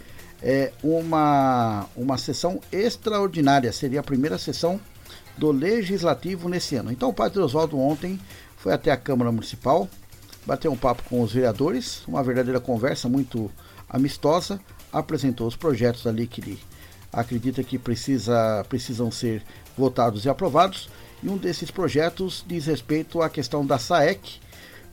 é, 0.41 0.71
uma, 0.83 1.85
uma 1.95 2.17
sessão 2.17 2.59
extraordinária, 2.71 3.71
seria 3.71 3.99
a 3.99 4.03
primeira 4.03 4.37
sessão 4.37 4.79
do 5.37 5.51
Legislativo 5.51 6.49
nesse 6.49 6.75
ano. 6.75 6.91
Então 6.91 7.09
o 7.09 7.13
Padre 7.13 7.39
Oswaldo 7.39 7.79
ontem 7.79 8.19
foi 8.57 8.73
até 8.73 8.91
a 8.91 8.97
Câmara 8.97 9.31
Municipal, 9.31 9.87
bateu 10.45 10.71
um 10.71 10.77
papo 10.77 11.03
com 11.09 11.21
os 11.21 11.33
vereadores, 11.33 12.03
uma 12.07 12.23
verdadeira 12.23 12.59
conversa 12.59 13.07
muito 13.07 13.51
amistosa, 13.89 14.59
apresentou 14.91 15.47
os 15.47 15.55
projetos 15.55 16.07
ali 16.07 16.27
que 16.27 16.41
ele 16.41 16.59
acredita 17.11 17.63
que 17.63 17.77
precisa, 17.77 18.65
precisam 18.69 19.11
ser 19.11 19.43
votados 19.77 20.25
e 20.25 20.29
aprovados. 20.29 20.89
E 21.21 21.29
um 21.29 21.37
desses 21.37 21.71
projetos 21.71 22.43
diz 22.47 22.65
respeito 22.65 23.21
à 23.21 23.29
questão 23.29 23.65
da 23.65 23.79
SAEC, 23.79 24.39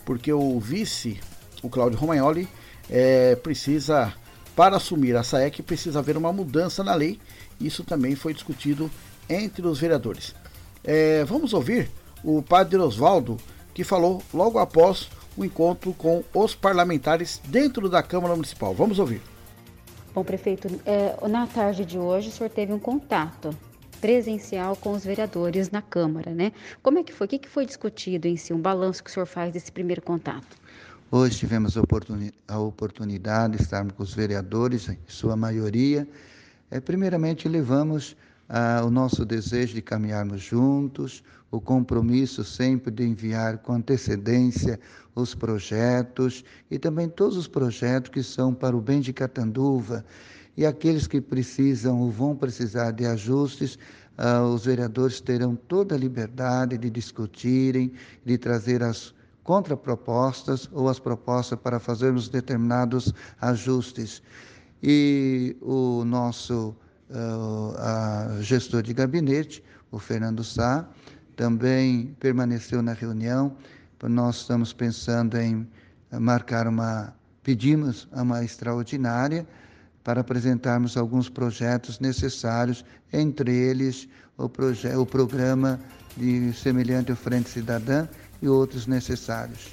porque 0.04 0.32
o 0.32 0.58
vice, 0.58 1.20
o 1.62 1.68
Cláudio 1.68 1.98
Romagnoli, 1.98 2.48
é, 2.88 3.36
precisa, 3.36 4.12
para 4.54 4.76
assumir 4.76 5.16
a 5.16 5.22
SAEC, 5.22 5.62
precisa 5.62 5.98
haver 5.98 6.16
uma 6.16 6.32
mudança 6.32 6.84
na 6.84 6.94
lei. 6.94 7.18
Isso 7.60 7.84
também 7.84 8.14
foi 8.14 8.32
discutido 8.32 8.90
entre 9.28 9.66
os 9.66 9.78
vereadores. 9.78 10.34
É, 10.82 11.24
vamos 11.24 11.52
ouvir 11.52 11.90
o 12.22 12.42
padre 12.42 12.78
Oswaldo, 12.78 13.36
que 13.72 13.84
falou 13.84 14.22
logo 14.32 14.58
após 14.58 15.08
o 15.36 15.44
encontro 15.44 15.92
com 15.94 16.22
os 16.32 16.54
parlamentares 16.54 17.40
dentro 17.46 17.88
da 17.88 18.02
Câmara 18.02 18.34
Municipal. 18.34 18.74
Vamos 18.74 18.98
ouvir. 18.98 19.20
Bom, 20.14 20.22
prefeito, 20.22 20.68
é, 20.86 21.16
na 21.28 21.46
tarde 21.46 21.84
de 21.84 21.98
hoje 21.98 22.28
o 22.28 22.32
senhor 22.32 22.48
teve 22.48 22.72
um 22.72 22.78
contato 22.78 23.50
presencial 24.00 24.76
com 24.76 24.92
os 24.92 25.04
vereadores 25.04 25.70
na 25.70 25.82
Câmara, 25.82 26.32
né? 26.32 26.52
Como 26.82 26.98
é 26.98 27.02
que 27.02 27.12
foi? 27.12 27.26
O 27.26 27.30
que 27.30 27.48
foi 27.48 27.66
discutido 27.66 28.28
em 28.28 28.36
si? 28.36 28.52
Um 28.52 28.60
balanço 28.60 29.02
que 29.02 29.10
o 29.10 29.12
senhor 29.12 29.26
faz 29.26 29.52
desse 29.52 29.72
primeiro 29.72 30.02
contato? 30.02 30.56
Hoje 31.16 31.38
tivemos 31.38 31.76
a 31.76 32.58
oportunidade 32.58 33.56
de 33.56 33.62
estarmos 33.62 33.92
com 33.92 34.02
os 34.02 34.12
vereadores, 34.12 34.88
em 34.88 34.98
sua 35.06 35.36
maioria. 35.36 36.08
É, 36.72 36.80
primeiramente, 36.80 37.48
levamos 37.48 38.16
ah, 38.48 38.82
o 38.84 38.90
nosso 38.90 39.24
desejo 39.24 39.74
de 39.74 39.80
caminharmos 39.80 40.42
juntos, 40.42 41.22
o 41.52 41.60
compromisso 41.60 42.42
sempre 42.42 42.90
de 42.90 43.04
enviar 43.04 43.58
com 43.58 43.74
antecedência 43.74 44.80
os 45.14 45.36
projetos 45.36 46.44
e 46.68 46.80
também 46.80 47.08
todos 47.08 47.36
os 47.36 47.46
projetos 47.46 48.10
que 48.10 48.20
são 48.24 48.52
para 48.52 48.76
o 48.76 48.80
bem 48.80 49.00
de 49.00 49.12
Catanduva 49.12 50.04
e 50.56 50.66
aqueles 50.66 51.06
que 51.06 51.20
precisam 51.20 52.00
ou 52.00 52.10
vão 52.10 52.34
precisar 52.34 52.90
de 52.90 53.06
ajustes, 53.06 53.78
ah, 54.18 54.42
os 54.42 54.64
vereadores 54.64 55.20
terão 55.20 55.54
toda 55.54 55.94
a 55.94 55.98
liberdade 55.98 56.76
de 56.76 56.90
discutirem, 56.90 57.92
de 58.24 58.36
trazer 58.36 58.82
as 58.82 59.14
contrapropostas 59.44 60.68
ou 60.72 60.88
as 60.88 60.98
propostas 60.98 61.58
para 61.60 61.78
fazermos 61.78 62.28
determinados 62.28 63.12
ajustes. 63.40 64.22
E 64.82 65.56
o 65.60 66.02
nosso 66.04 66.74
uh, 67.10 68.42
gestor 68.42 68.82
de 68.82 68.92
gabinete, 68.92 69.62
o 69.92 69.98
Fernando 69.98 70.42
Sá, 70.42 70.88
também 71.36 72.16
permaneceu 72.18 72.82
na 72.82 72.92
reunião. 72.92 73.54
Nós 74.02 74.36
estamos 74.36 74.72
pensando 74.72 75.38
em 75.38 75.66
marcar 76.12 76.66
uma, 76.68 77.14
pedimos 77.42 78.06
uma 78.12 78.44
extraordinária 78.44 79.46
para 80.02 80.20
apresentarmos 80.20 80.96
alguns 80.98 81.30
projetos 81.30 81.98
necessários, 81.98 82.84
entre 83.10 83.50
eles 83.50 84.06
o, 84.36 84.44
o 84.44 85.06
programa 85.06 85.80
de 86.16 86.52
semelhante 86.52 87.10
ao 87.10 87.16
Frente 87.16 87.48
Cidadã 87.48 88.06
e 88.44 88.48
outros 88.48 88.86
necessários. 88.86 89.68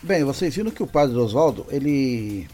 Bem, 0.00 0.22
vocês 0.22 0.54
viram 0.54 0.70
que 0.70 0.82
o 0.82 0.86
padre 0.86 1.16
Oswaldo, 1.16 1.66
ele, 1.68 2.48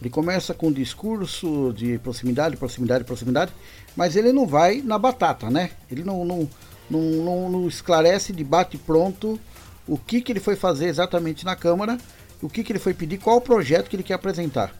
ele 0.00 0.08
começa 0.10 0.54
com 0.54 0.68
um 0.68 0.72
discurso 0.72 1.72
de 1.76 1.98
proximidade, 1.98 2.56
proximidade, 2.56 3.02
proximidade, 3.02 3.52
mas 3.96 4.14
ele 4.14 4.32
não 4.32 4.46
vai 4.46 4.80
na 4.82 4.96
batata, 4.96 5.50
né? 5.50 5.72
Ele 5.90 6.04
não, 6.04 6.24
não, 6.24 6.48
não, 6.88 7.00
não, 7.00 7.50
não 7.50 7.68
esclarece 7.68 8.32
de 8.32 8.44
bate 8.44 8.78
pronto 8.78 9.40
o 9.88 9.98
que, 9.98 10.20
que 10.20 10.30
ele 10.30 10.40
foi 10.40 10.54
fazer 10.54 10.86
exatamente 10.86 11.44
na 11.44 11.56
Câmara, 11.56 11.98
o 12.40 12.48
que, 12.48 12.62
que 12.62 12.70
ele 12.70 12.78
foi 12.78 12.94
pedir, 12.94 13.18
qual 13.18 13.38
o 13.38 13.40
projeto 13.40 13.88
que 13.88 13.96
ele 13.96 14.02
quer 14.04 14.14
apresentar. 14.14 14.72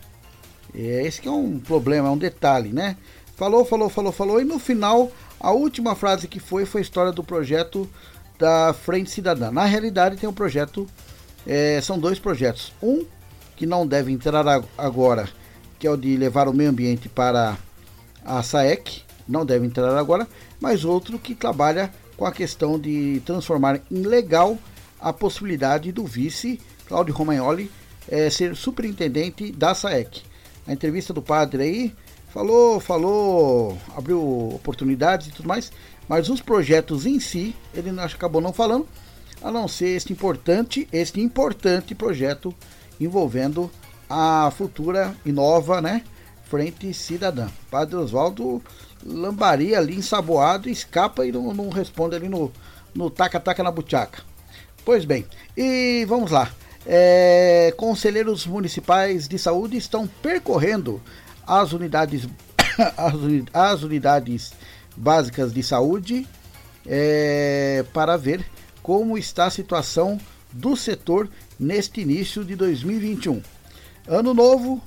É, 0.72 1.04
esse 1.04 1.20
que 1.20 1.26
é 1.26 1.32
um 1.32 1.58
problema, 1.58 2.08
é 2.08 2.10
um 2.12 2.18
detalhe, 2.18 2.72
né? 2.72 2.96
Falou, 3.34 3.64
falou, 3.64 3.88
falou, 3.88 4.12
falou, 4.12 4.40
e 4.40 4.44
no 4.44 4.58
final, 4.58 5.10
a 5.40 5.50
última 5.50 5.96
frase 5.96 6.28
que 6.28 6.38
foi 6.38 6.64
foi 6.64 6.80
a 6.80 6.82
história 6.82 7.12
do 7.12 7.24
projeto 7.24 7.88
da 8.38 8.72
Frente 8.72 9.10
Cidadã. 9.10 9.50
Na 9.50 9.64
realidade, 9.64 10.16
tem 10.16 10.28
um 10.28 10.32
projeto, 10.32 10.86
é, 11.46 11.80
são 11.82 11.98
dois 11.98 12.18
projetos. 12.18 12.72
Um 12.82 13.04
que 13.56 13.66
não 13.66 13.86
deve 13.86 14.12
entrar 14.12 14.44
agora, 14.76 15.28
que 15.78 15.86
é 15.86 15.90
o 15.90 15.96
de 15.96 16.16
levar 16.16 16.48
o 16.48 16.52
meio 16.52 16.70
ambiente 16.70 17.08
para 17.08 17.56
a 18.24 18.42
SAEC, 18.42 19.02
não 19.28 19.44
deve 19.44 19.66
entrar 19.66 19.96
agora, 19.96 20.28
mas 20.60 20.84
outro 20.84 21.18
que 21.18 21.34
trabalha 21.34 21.92
com 22.16 22.26
a 22.26 22.32
questão 22.32 22.78
de 22.78 23.20
transformar 23.24 23.80
em 23.90 24.02
legal 24.02 24.58
a 25.00 25.12
possibilidade 25.12 25.92
do 25.92 26.04
vice 26.04 26.60
Claudio 26.86 27.14
Romagnoli 27.14 27.70
é, 28.08 28.30
ser 28.30 28.54
superintendente 28.54 29.52
da 29.52 29.74
SAEC. 29.74 30.22
A 30.66 30.72
entrevista 30.72 31.12
do 31.12 31.22
padre 31.22 31.62
aí 31.62 31.94
falou, 32.28 32.80
falou, 32.80 33.78
abriu 33.96 34.20
oportunidades 34.54 35.28
e 35.28 35.30
tudo 35.30 35.48
mais, 35.48 35.72
mas 36.08 36.28
os 36.28 36.40
projetos 36.40 37.06
em 37.06 37.18
si, 37.20 37.54
ele 37.74 37.90
acabou 38.00 38.40
não 38.40 38.52
falando, 38.52 38.86
a 39.42 39.50
não 39.50 39.68
ser 39.68 39.96
este 39.96 40.12
importante, 40.12 40.88
este 40.92 41.20
importante 41.20 41.94
projeto 41.94 42.54
envolvendo 43.00 43.70
a 44.08 44.50
futura 44.56 45.14
e 45.24 45.32
nova, 45.32 45.80
né, 45.80 46.02
Frente 46.44 46.92
Cidadã. 46.94 47.48
Padre 47.70 47.96
Oswaldo 47.96 48.62
lambaria 49.04 49.78
ali 49.78 49.96
ensaboado, 49.96 50.68
escapa 50.68 51.26
e 51.26 51.32
não, 51.32 51.52
não 51.52 51.68
responde 51.68 52.16
ali 52.16 52.28
no 52.28 52.52
no 52.96 53.10
taca-taca 53.10 53.62
na 53.62 53.70
buchaca. 53.70 54.22
Pois 54.84 55.04
bem, 55.04 55.26
e 55.56 56.04
vamos 56.08 56.30
lá. 56.30 56.50
É, 56.86 57.74
conselheiros 57.76 58.46
municipais 58.46 59.28
de 59.28 59.38
saúde 59.38 59.76
estão 59.76 60.06
percorrendo 60.06 61.02
as 61.46 61.72
unidades, 61.72 62.26
as 63.52 63.82
unidades 63.82 64.52
básicas 64.96 65.52
de 65.52 65.62
saúde 65.62 66.26
é, 66.86 67.84
para 67.92 68.16
ver 68.16 68.44
como 68.82 69.18
está 69.18 69.46
a 69.46 69.50
situação 69.50 70.18
do 70.52 70.76
setor 70.76 71.28
neste 71.58 72.00
início 72.00 72.44
de 72.44 72.54
2021. 72.54 73.42
Ano 74.06 74.32
novo, 74.32 74.80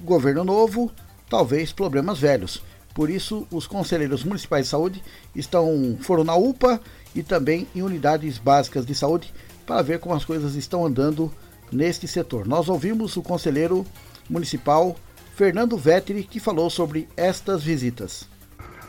governo 0.00 0.44
novo, 0.44 0.90
talvez 1.28 1.72
problemas 1.72 2.18
velhos. 2.18 2.62
Por 2.94 3.10
isso, 3.10 3.46
os 3.50 3.66
conselheiros 3.66 4.24
municipais 4.24 4.66
de 4.66 4.70
saúde 4.70 5.02
estão 5.34 5.98
foram 6.00 6.24
na 6.24 6.34
UPA 6.34 6.80
e 7.14 7.22
também 7.22 7.66
em 7.74 7.82
unidades 7.82 8.38
básicas 8.38 8.86
de 8.86 8.94
saúde 8.94 9.32
para 9.66 9.82
ver 9.82 9.98
como 9.98 10.14
as 10.14 10.24
coisas 10.24 10.54
estão 10.54 10.86
andando 10.86 11.32
neste 11.70 12.06
setor. 12.06 12.46
Nós 12.46 12.68
ouvimos 12.68 13.16
o 13.16 13.22
conselheiro 13.22 13.84
municipal 14.30 14.96
Fernando 15.34 15.76
Vetteri 15.76 16.24
que 16.24 16.40
falou 16.40 16.70
sobre 16.70 17.08
estas 17.16 17.62
visitas. 17.62 18.26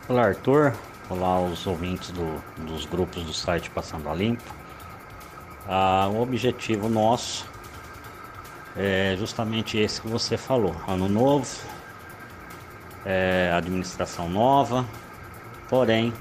Olá, 0.09 0.27
Arthur. 0.27 0.73
Olá, 1.09 1.37
os 1.41 1.67
ouvintes 1.67 2.11
do, 2.11 2.41
dos 2.65 2.85
grupos 2.85 3.25
do 3.25 3.33
site 3.33 3.69
Passando 3.69 4.07
a 4.07 4.13
Limpo. 4.13 4.55
Ah, 5.67 6.07
o 6.09 6.21
objetivo 6.21 6.87
nosso 6.87 7.45
é 8.73 9.17
justamente 9.19 9.77
esse 9.77 9.99
que 9.99 10.07
você 10.07 10.37
falou: 10.37 10.73
ano 10.87 11.09
novo, 11.09 11.45
é, 13.05 13.51
administração 13.53 14.29
nova, 14.29 14.85
porém 15.67 16.13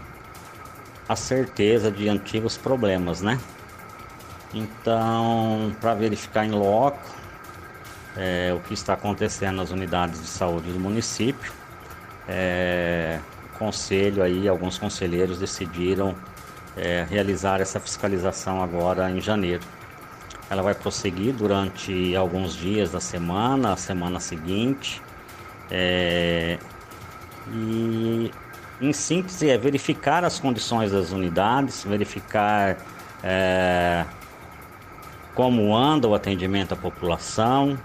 a 1.08 1.14
certeza 1.14 1.88
de 1.88 2.08
antigos 2.08 2.56
problemas, 2.56 3.22
né? 3.22 3.38
Então, 4.52 5.76
para 5.80 5.94
verificar 5.94 6.44
em 6.44 6.50
loco 6.50 7.08
é, 8.16 8.52
o 8.52 8.58
que 8.58 8.74
está 8.74 8.94
acontecendo 8.94 9.58
nas 9.58 9.70
unidades 9.70 10.20
de 10.20 10.26
saúde 10.26 10.72
do 10.72 10.80
município, 10.80 11.52
é, 12.26 13.20
conselho 13.58 14.22
aí, 14.22 14.48
alguns 14.48 14.78
conselheiros 14.78 15.38
decidiram 15.38 16.14
é, 16.76 17.06
realizar 17.08 17.60
essa 17.60 17.80
fiscalização 17.80 18.62
agora 18.62 19.10
em 19.10 19.20
janeiro. 19.20 19.62
Ela 20.48 20.62
vai 20.62 20.74
prosseguir 20.74 21.34
durante 21.34 22.14
alguns 22.14 22.54
dias 22.54 22.92
da 22.92 23.00
semana, 23.00 23.72
a 23.72 23.76
semana 23.76 24.20
seguinte. 24.20 25.02
É, 25.70 26.58
e 27.52 28.30
em 28.80 28.92
síntese 28.92 29.50
é 29.50 29.58
verificar 29.58 30.24
as 30.24 30.38
condições 30.38 30.92
das 30.92 31.10
unidades, 31.10 31.84
verificar 31.84 32.76
é, 33.24 34.04
como 35.34 35.74
anda 35.74 36.06
o 36.06 36.14
atendimento 36.14 36.72
à 36.72 36.76
população. 36.76 37.78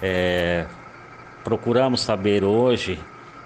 É, 0.00 0.66
procuramos 1.44 2.00
saber 2.00 2.42
hoje 2.44 2.98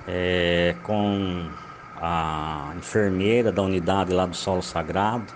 é, 0.06 0.78
com 0.82 1.58
a 1.94 2.72
enfermeira 2.76 3.52
da 3.52 3.62
unidade 3.62 4.12
lá 4.12 4.26
do 4.26 4.36
Solo 4.36 4.62
Sagrado 4.62 5.34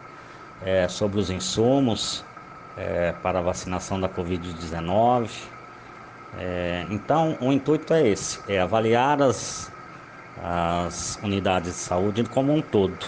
é, 0.60 0.88
sobre 0.88 1.20
os 1.20 1.30
insumos 1.30 2.32
é, 2.76 3.12
para 3.12 3.38
a 3.40 3.42
vacinação 3.42 4.00
da 4.00 4.08
Covid-19. 4.08 5.52
É, 6.32 6.86
então, 6.90 7.38
o 7.40 7.52
intuito 7.52 7.94
é 7.94 8.06
esse: 8.08 8.42
é 8.46 8.60
avaliar 8.60 9.22
as, 9.22 9.74
as 10.36 11.18
unidades 11.22 11.74
de 11.74 11.78
saúde 11.78 12.24
como 12.24 12.52
um 12.54 12.62
todo, 12.62 13.06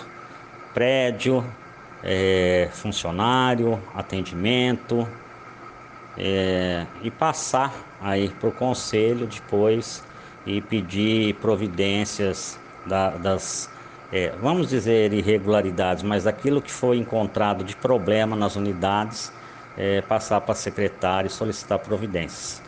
prédio, 0.73 1.57
é, 2.03 2.71
funcionário, 2.73 3.89
atendimento, 3.95 5.21
é, 6.17 6.89
e 7.01 7.11
passar 7.11 7.95
aí 7.99 8.35
para 8.35 8.49
o 8.49 8.53
conselho 8.53 9.27
depois 9.27 10.06
e 10.47 10.61
pedir 10.61 11.35
providências 11.35 12.59
da, 12.87 13.11
das, 13.11 13.69
é, 14.13 14.33
vamos 14.41 14.69
dizer, 14.69 15.13
irregularidades, 15.13 16.03
mas 16.03 16.27
aquilo 16.27 16.63
que 16.63 16.71
foi 16.71 16.99
encontrado 16.99 17.65
de 17.65 17.75
problema 17.75 18.37
nas 18.37 18.55
unidades, 18.55 19.33
é, 19.77 20.01
passar 20.01 20.41
para 20.41 20.53
a 20.53 20.55
secretária 20.55 21.27
e 21.27 21.31
solicitar 21.31 21.79
providências. 21.81 22.63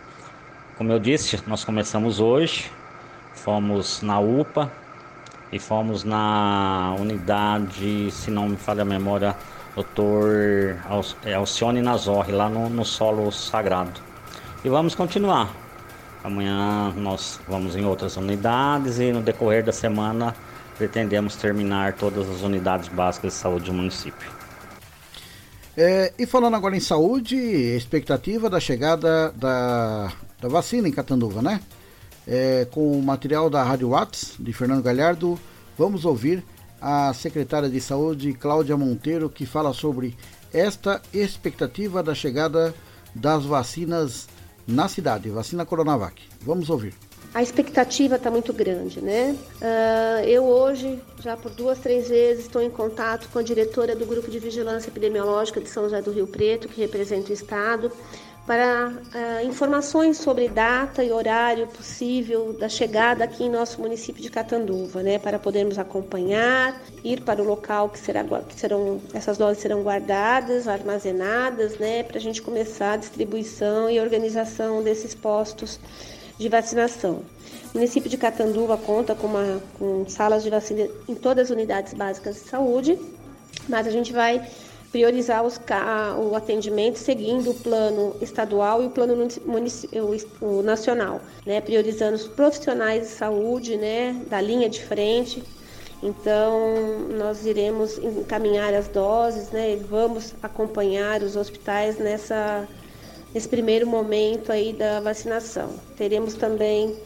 Como 0.77 0.93
eu 0.93 0.99
disse, 0.99 1.41
nós 1.47 1.65
começamos 1.65 2.21
hoje, 2.21 2.71
fomos 3.35 4.03
na 4.03 4.19
UPA 4.19 4.71
e 5.53 5.59
fomos 5.59 6.05
na 6.05 6.95
unidade, 6.99 8.11
se 8.11 8.31
não 8.31 8.49
me 8.49 8.57
falha 8.57 8.83
a 8.83 8.85
memória, 8.85 9.37
doutor 9.75 10.77
é, 11.25 11.35
Alcione 11.35 11.81
Nazorri, 11.81 12.33
lá 12.33 12.49
no, 12.49 12.69
no 12.69 12.85
solo 12.85 13.31
sagrado. 13.31 14.01
E 14.65 14.69
vamos 14.69 14.95
continuar. 14.95 15.68
Amanhã 16.29 16.93
nós 16.97 17.41
vamos 17.49 17.75
em 17.75 17.85
outras 17.85 18.17
unidades 18.17 18.99
e 18.99 19.11
no 19.13 19.21
decorrer 19.21 19.65
da 19.65 19.73
semana 19.73 20.35
pretendemos 20.77 21.35
terminar 21.35 21.95
todas 21.95 22.29
as 22.31 22.43
unidades 22.43 22.89
básicas 22.89 23.33
de 23.33 23.39
saúde 23.39 23.65
do 23.65 23.73
município. 23.73 24.31
É, 25.77 26.13
e 26.19 26.27
falando 26.27 26.55
agora 26.55 26.77
em 26.77 26.81
saúde, 26.81 27.37
expectativa 27.37 28.49
da 28.49 28.61
chegada 28.61 29.33
da, 29.33 30.13
da 30.41 30.49
vacina 30.49 30.89
em 30.89 30.93
Catanduva, 30.93 31.43
né? 31.43 31.61
É, 32.27 32.67
com 32.71 32.93
o 32.93 33.03
material 33.03 33.49
da 33.49 33.63
Rádio 33.63 33.89
Watts, 33.89 34.35
de 34.39 34.53
Fernando 34.53 34.83
Galhardo, 34.83 35.39
Vamos 35.79 36.05
ouvir 36.05 36.43
a 36.81 37.15
secretária 37.15 37.69
de 37.69 37.81
Saúde, 37.81 38.33
Cláudia 38.33 38.77
Monteiro, 38.77 39.31
que 39.31 39.47
fala 39.47 39.73
sobre 39.73 40.17
esta 40.53 41.01
expectativa 41.15 42.03
da 42.03 42.17
chegada 42.17 42.75
das 43.15 43.45
vacinas 43.45 44.27
na 44.69 44.87
cidade, 44.87 45.31
vacina 45.31 45.65
Coronavac. 45.65 46.23
Vamos 46.43 46.69
ouvir. 46.69 46.95
A 47.35 47.43
expectativa 47.43 48.17
está 48.17 48.31
muito 48.31 48.53
grande, 48.53 49.01
né? 49.03 49.37
Uh, 49.61 50.25
eu 50.25 50.45
hoje, 50.45 50.99
já 51.21 51.37
por 51.37 51.51
duas, 51.53 51.79
três 51.79 52.09
vezes, 52.09 52.45
estou 52.45 52.63
em 52.63 52.71
contato 52.71 53.29
com 53.31 53.39
a 53.39 53.43
diretora 53.43 53.95
do 53.95 54.07
Grupo 54.07 54.31
de 54.31 54.39
Vigilância 54.39 54.89
Epidemiológica 54.89 55.61
de 55.61 55.69
São 55.69 55.85
José 55.85 56.01
do 56.01 56.11
Rio 56.11 56.27
Preto, 56.27 56.69
que 56.69 56.81
representa 56.81 57.31
o 57.31 57.33
Estado, 57.33 57.93
para 58.49 58.89
uh, 58.89 59.47
informações 59.47 60.17
sobre 60.17 60.49
data 60.49 61.05
e 61.05 61.13
horário 61.13 61.67
possível 61.67 62.57
da 62.59 62.67
chegada 62.67 63.23
aqui 63.23 63.45
em 63.45 63.51
nosso 63.51 63.79
município 63.79 64.23
de 64.23 64.31
Catanduva, 64.31 65.03
né, 65.03 65.19
para 65.19 65.39
podermos 65.39 65.79
acompanhar, 65.79 66.81
ir 67.05 67.21
para 67.21 67.43
o 67.43 67.45
local 67.45 67.91
que, 67.91 67.99
será, 67.99 68.25
que 68.25 68.59
serão 68.59 69.03
essas 69.13 69.37
doses 69.37 69.59
serão 69.61 69.83
guardadas, 69.83 70.67
armazenadas, 70.67 71.77
né, 71.77 72.03
para 72.03 72.17
a 72.17 72.21
gente 72.21 72.41
começar 72.41 72.95
a 72.95 72.97
distribuição 72.97 73.91
e 73.91 74.01
organização 74.01 74.83
desses 74.83 75.15
postos 75.15 75.79
de 76.39 76.49
vacinação. 76.49 77.21
O 77.75 77.77
município 77.77 78.09
de 78.09 78.17
Catanduva 78.17 78.79
conta 78.79 79.15
com, 79.15 79.27
uma, 79.27 79.61
com 79.79 80.09
salas 80.09 80.43
de 80.43 80.49
vacina 80.49 80.89
em 81.07 81.15
todas 81.15 81.51
as 81.51 81.51
unidades 81.51 81.93
básicas 81.93 82.37
de 82.37 82.49
saúde, 82.49 82.99
mas 83.69 83.87
a 83.87 83.91
gente 83.91 84.11
vai 84.11 84.43
priorizar 84.91 85.45
os, 85.45 85.61
o 86.19 86.35
atendimento 86.35 86.99
seguindo 86.99 87.51
o 87.51 87.55
plano 87.55 88.17
estadual 88.21 88.83
e 88.83 88.87
o 88.87 88.91
plano 88.91 89.29
o, 90.41 90.63
nacional, 90.63 91.21
né? 91.45 91.61
priorizando 91.61 92.17
os 92.17 92.27
profissionais 92.27 93.03
de 93.03 93.09
saúde 93.09 93.77
né? 93.77 94.21
da 94.29 94.41
linha 94.41 94.69
de 94.69 94.83
frente. 94.83 95.43
Então, 96.03 97.09
nós 97.19 97.45
iremos 97.45 97.99
encaminhar 97.99 98.73
as 98.73 98.89
doses 98.89 99.51
né? 99.51 99.73
e 99.73 99.77
vamos 99.77 100.35
acompanhar 100.43 101.23
os 101.23 101.37
hospitais 101.37 101.99
nessa, 101.99 102.67
nesse 103.35 103.49
primeiro 103.49 103.87
momento 103.87 104.51
aí 104.51 104.73
da 104.73 105.01
vacinação. 105.01 105.71
Teremos 105.97 106.35
também 106.35 106.97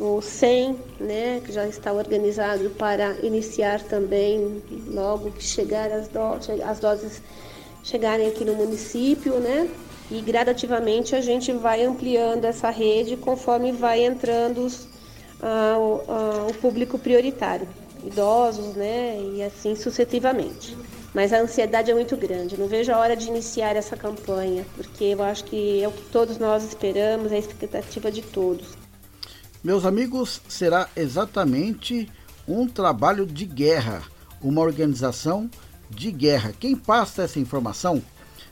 o 0.00 0.22
SEM, 0.22 0.76
né, 0.98 1.42
que 1.44 1.52
já 1.52 1.68
está 1.68 1.92
organizado 1.92 2.70
para 2.70 3.12
iniciar 3.22 3.82
também 3.82 4.62
logo 4.88 5.30
que 5.30 5.44
chegar 5.44 5.92
as, 5.92 6.08
do 6.08 6.20
as 6.64 6.80
doses 6.80 7.22
chegarem 7.84 8.26
aqui 8.26 8.44
no 8.44 8.54
município, 8.54 9.34
né? 9.38 9.68
E 10.10 10.20
gradativamente 10.22 11.14
a 11.14 11.20
gente 11.20 11.52
vai 11.52 11.84
ampliando 11.84 12.44
essa 12.44 12.70
rede 12.70 13.16
conforme 13.16 13.72
vai 13.72 14.04
entrando 14.04 14.64
os, 14.64 14.88
o 16.48 16.54
público 16.60 16.98
prioritário, 16.98 17.68
idosos, 18.02 18.74
né? 18.74 19.18
E 19.34 19.42
assim 19.42 19.76
sucessivamente. 19.76 20.76
Mas 21.14 21.32
a 21.32 21.40
ansiedade 21.40 21.90
é 21.90 21.94
muito 21.94 22.16
grande. 22.16 22.58
Não 22.58 22.66
vejo 22.66 22.92
a 22.92 22.98
hora 22.98 23.16
de 23.16 23.28
iniciar 23.28 23.76
essa 23.76 23.96
campanha, 23.96 24.64
porque 24.76 25.04
eu 25.04 25.22
acho 25.22 25.44
que 25.44 25.82
é 25.82 25.88
o 25.88 25.92
que 25.92 26.02
todos 26.10 26.38
nós 26.38 26.64
esperamos, 26.64 27.32
é 27.32 27.36
a 27.36 27.38
expectativa 27.38 28.10
de 28.10 28.22
todos. 28.22 28.79
Meus 29.62 29.84
amigos, 29.84 30.40
será 30.48 30.88
exatamente 30.96 32.10
um 32.48 32.66
trabalho 32.66 33.26
de 33.26 33.44
guerra, 33.44 34.02
uma 34.40 34.62
organização 34.62 35.50
de 35.90 36.10
guerra. 36.10 36.54
Quem 36.58 36.74
passa 36.74 37.24
essa 37.24 37.38
informação 37.38 38.02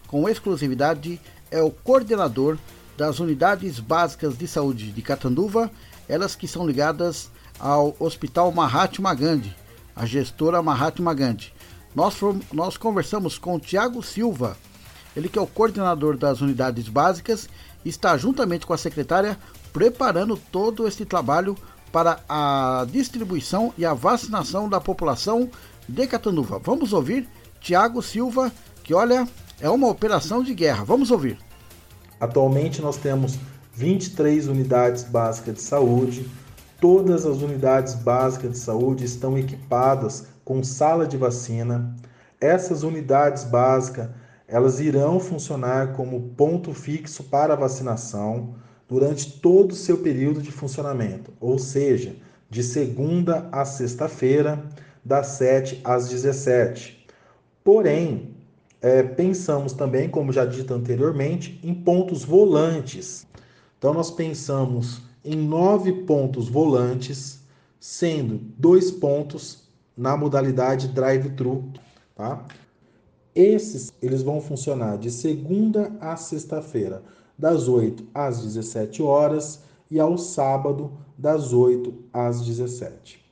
com 0.06 0.28
exclusividade 0.28 1.18
é 1.50 1.62
o 1.62 1.70
coordenador 1.70 2.58
das 2.94 3.20
unidades 3.20 3.80
básicas 3.80 4.36
de 4.36 4.46
saúde 4.46 4.92
de 4.92 5.00
Catanduva, 5.00 5.70
elas 6.06 6.36
que 6.36 6.46
são 6.46 6.66
ligadas 6.66 7.30
ao 7.58 7.96
Hospital 7.98 8.52
Mahatma 8.52 9.14
Gandhi, 9.14 9.56
a 9.96 10.04
gestora 10.04 10.60
Mahatma 10.60 11.14
Gandhi. 11.14 11.54
Nós, 11.94 12.16
nós 12.52 12.76
conversamos 12.76 13.38
com 13.38 13.54
o 13.54 13.60
Tiago 13.60 14.02
Silva, 14.02 14.58
ele 15.16 15.30
que 15.30 15.38
é 15.38 15.42
o 15.42 15.46
coordenador 15.46 16.18
das 16.18 16.42
unidades 16.42 16.86
básicas, 16.86 17.48
está 17.82 18.16
juntamente 18.18 18.66
com 18.66 18.74
a 18.74 18.78
secretária 18.78 19.38
preparando 19.72 20.36
todo 20.36 20.86
esse 20.86 21.04
trabalho 21.04 21.56
para 21.92 22.20
a 22.28 22.86
distribuição 22.90 23.72
e 23.76 23.84
a 23.84 23.94
vacinação 23.94 24.68
da 24.68 24.80
população 24.80 25.50
de 25.88 26.06
Catanduva. 26.06 26.58
Vamos 26.58 26.92
ouvir 26.92 27.28
Tiago 27.60 28.02
Silva, 28.02 28.52
que 28.82 28.94
olha, 28.94 29.26
é 29.60 29.68
uma 29.68 29.88
operação 29.88 30.42
de 30.42 30.54
guerra. 30.54 30.84
Vamos 30.84 31.10
ouvir. 31.10 31.38
Atualmente 32.20 32.82
nós 32.82 32.96
temos 32.96 33.38
23 33.74 34.48
unidades 34.48 35.04
básicas 35.04 35.54
de 35.54 35.62
saúde. 35.62 36.28
Todas 36.80 37.26
as 37.26 37.38
unidades 37.38 37.94
básicas 37.94 38.52
de 38.52 38.58
saúde 38.58 39.04
estão 39.04 39.36
equipadas 39.36 40.26
com 40.44 40.62
sala 40.62 41.06
de 41.06 41.16
vacina. 41.16 41.94
Essas 42.40 42.82
unidades 42.82 43.44
básicas, 43.44 44.08
elas 44.46 44.78
irão 44.80 45.18
funcionar 45.18 45.92
como 45.94 46.30
ponto 46.36 46.72
fixo 46.72 47.24
para 47.24 47.54
a 47.54 47.56
vacinação 47.56 48.54
durante 48.88 49.32
todo 49.40 49.72
o 49.72 49.76
seu 49.76 49.98
período 49.98 50.40
de 50.40 50.50
funcionamento, 50.50 51.32
ou 51.40 51.58
seja, 51.58 52.16
de 52.48 52.62
segunda 52.62 53.48
a 53.52 53.64
sexta-feira, 53.64 54.64
das 55.04 55.28
7 55.28 55.80
às 55.84 56.08
17. 56.08 57.06
Porém, 57.62 58.34
é, 58.80 59.02
pensamos 59.02 59.72
também, 59.72 60.08
como 60.08 60.32
já 60.32 60.44
dito 60.44 60.72
anteriormente, 60.72 61.60
em 61.62 61.74
pontos 61.74 62.24
volantes. 62.24 63.26
Então, 63.78 63.92
nós 63.92 64.10
pensamos 64.10 65.02
em 65.24 65.36
nove 65.36 65.92
pontos 66.04 66.48
volantes, 66.48 67.40
sendo 67.80 68.38
dois 68.56 68.90
pontos 68.90 69.68
na 69.96 70.16
modalidade 70.16 70.88
drive-thru. 70.88 71.72
Tá? 72.14 72.44
Esses 73.34 73.92
eles 74.00 74.22
vão 74.22 74.40
funcionar 74.40 74.98
de 74.98 75.10
segunda 75.10 75.92
a 76.00 76.16
sexta-feira, 76.16 77.02
das 77.38 77.68
8 77.68 78.04
às 78.12 78.42
17 78.42 79.02
horas 79.02 79.62
e 79.90 80.00
ao 80.00 80.18
sábado 80.18 80.90
das 81.16 81.52
8 81.52 81.94
às 82.12 82.44
17. 82.44 83.24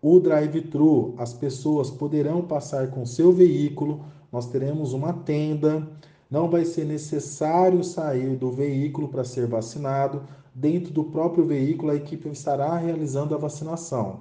O 0.00 0.20
drive-thru, 0.20 1.14
as 1.16 1.32
pessoas 1.32 1.90
poderão 1.90 2.42
passar 2.42 2.90
com 2.90 3.06
seu 3.06 3.32
veículo, 3.32 4.04
nós 4.30 4.46
teremos 4.46 4.92
uma 4.92 5.12
tenda, 5.12 5.86
não 6.30 6.50
vai 6.50 6.64
ser 6.64 6.84
necessário 6.84 7.82
sair 7.82 8.36
do 8.36 8.50
veículo 8.50 9.08
para 9.08 9.24
ser 9.24 9.46
vacinado, 9.46 10.22
dentro 10.54 10.92
do 10.92 11.04
próprio 11.04 11.44
veículo 11.44 11.90
a 11.92 11.96
equipe 11.96 12.28
estará 12.28 12.76
realizando 12.76 13.34
a 13.34 13.38
vacinação. 13.38 14.20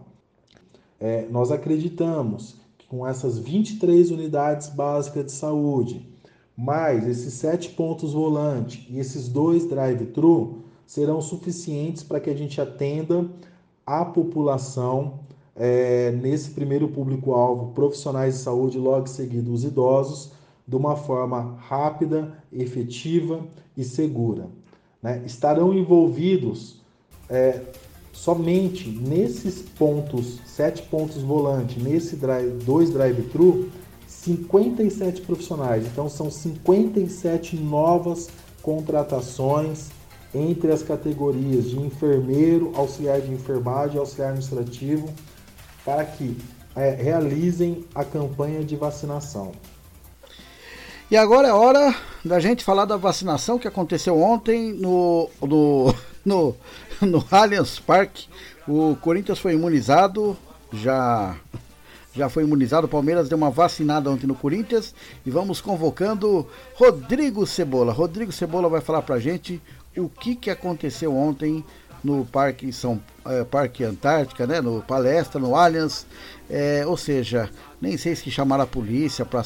É, 1.00 1.28
nós 1.30 1.52
acreditamos 1.52 2.56
que 2.78 2.88
com 2.88 3.06
essas 3.06 3.38
23 3.38 4.10
unidades 4.12 4.70
básicas 4.70 5.26
de 5.26 5.32
saúde, 5.34 6.13
mais 6.56 7.08
esses 7.08 7.34
sete 7.34 7.70
pontos 7.70 8.14
volante 8.14 8.88
e 8.90 9.00
esses 9.00 9.28
dois 9.28 9.68
drive-thru 9.68 10.60
serão 10.86 11.22
suficientes 11.22 12.04
para 12.04 12.20
que 12.20 12.30
a 12.30 12.36
gente 12.36 12.62
atenda 12.62 13.28
a 13.86 14.06
população 14.06 15.20
é, 15.56 16.12
nesse 16.12 16.52
primeiro 16.52 16.88
público-alvo, 16.88 17.74
profissionais 17.74 18.36
de 18.36 18.42
saúde, 18.42 18.78
logo 18.78 19.08
seguido 19.08 19.52
os 19.52 19.64
idosos, 19.64 20.32
de 20.68 20.76
uma 20.76 20.96
forma 20.96 21.56
rápida, 21.60 22.38
efetiva 22.52 23.42
e 23.76 23.84
segura. 23.84 24.48
Né? 25.02 25.22
Estarão 25.26 25.74
envolvidos 25.74 26.82
é, 27.30 27.62
somente 28.12 28.90
nesses 28.90 29.62
pontos, 29.62 30.40
sete 30.46 30.84
pontos 30.84 31.22
volante, 31.22 31.80
nesse 31.80 32.16
drive, 32.16 32.64
dois 32.64 32.90
drive-thru, 32.90 33.70
57 34.24 35.22
profissionais. 35.22 35.86
Então 35.86 36.10
são 36.10 36.32
57 36.32 37.58
novas 37.58 38.30
contratações 38.62 39.90
entre 40.34 40.72
as 40.72 40.82
categorias 40.82 41.70
de 41.70 41.80
enfermeiro, 41.80 42.72
auxiliar 42.76 43.22
de 43.22 43.32
enfermagem, 43.32 44.00
auxiliar 44.00 44.30
administrativo, 44.30 45.14
para 45.86 46.04
que 46.06 46.38
é, 46.76 46.92
realizem 46.92 47.86
a 47.94 48.04
campanha 48.04 48.64
de 48.64 48.76
vacinação. 48.76 49.52
E 51.12 51.18
agora 51.18 51.50
é 51.50 51.54
hora 51.54 51.94
da 52.26 52.40
gente 52.40 52.64
falar 52.64 52.86
da 52.86 52.98
vacinação 52.98 53.60
que 53.60 53.68
aconteceu 53.68 54.20
ontem 54.20 54.74
no, 54.74 55.30
no, 55.42 55.94
no, 56.26 56.56
no 57.02 57.26
Allianz 57.30 57.78
Parque. 57.80 58.28
O 58.68 58.96
Corinthians 58.96 59.38
foi 59.38 59.54
imunizado, 59.54 60.36
já 60.72 61.36
já 62.14 62.30
foi 62.30 62.44
imunizado. 62.44 62.86
O 62.86 62.90
Palmeiras 62.90 63.28
deu 63.28 63.38
uma 63.38 63.50
vacinada 63.50 64.10
ontem 64.10 64.28
no 64.28 64.36
Corinthians. 64.36 64.94
E 65.26 65.32
vamos 65.32 65.60
convocando 65.60 66.48
Rodrigo 66.76 67.46
Cebola. 67.46 67.92
Rodrigo 67.92 68.32
Cebola 68.32 68.70
vai 68.70 68.82
falar 68.82 69.02
pra 69.02 69.20
gente 69.20 69.62
o 69.98 70.08
que, 70.08 70.36
que 70.36 70.50
aconteceu 70.50 71.16
ontem 71.16 71.64
no 72.04 72.26
Parque 72.26 72.72
São 72.74 73.02
é, 73.26 73.44
Parque 73.44 73.84
Antártica, 73.84 74.46
né? 74.46 74.60
No 74.62 74.82
palestra, 74.82 75.40
no 75.40 75.56
Allianz. 75.56 76.06
É, 76.50 76.84
ou 76.86 76.98
seja, 76.98 77.50
nem 77.82 77.98
sei 77.98 78.16
se 78.16 78.30
chamaram 78.30 78.64
a 78.64 78.68
polícia 78.68 79.26
para 79.26 79.44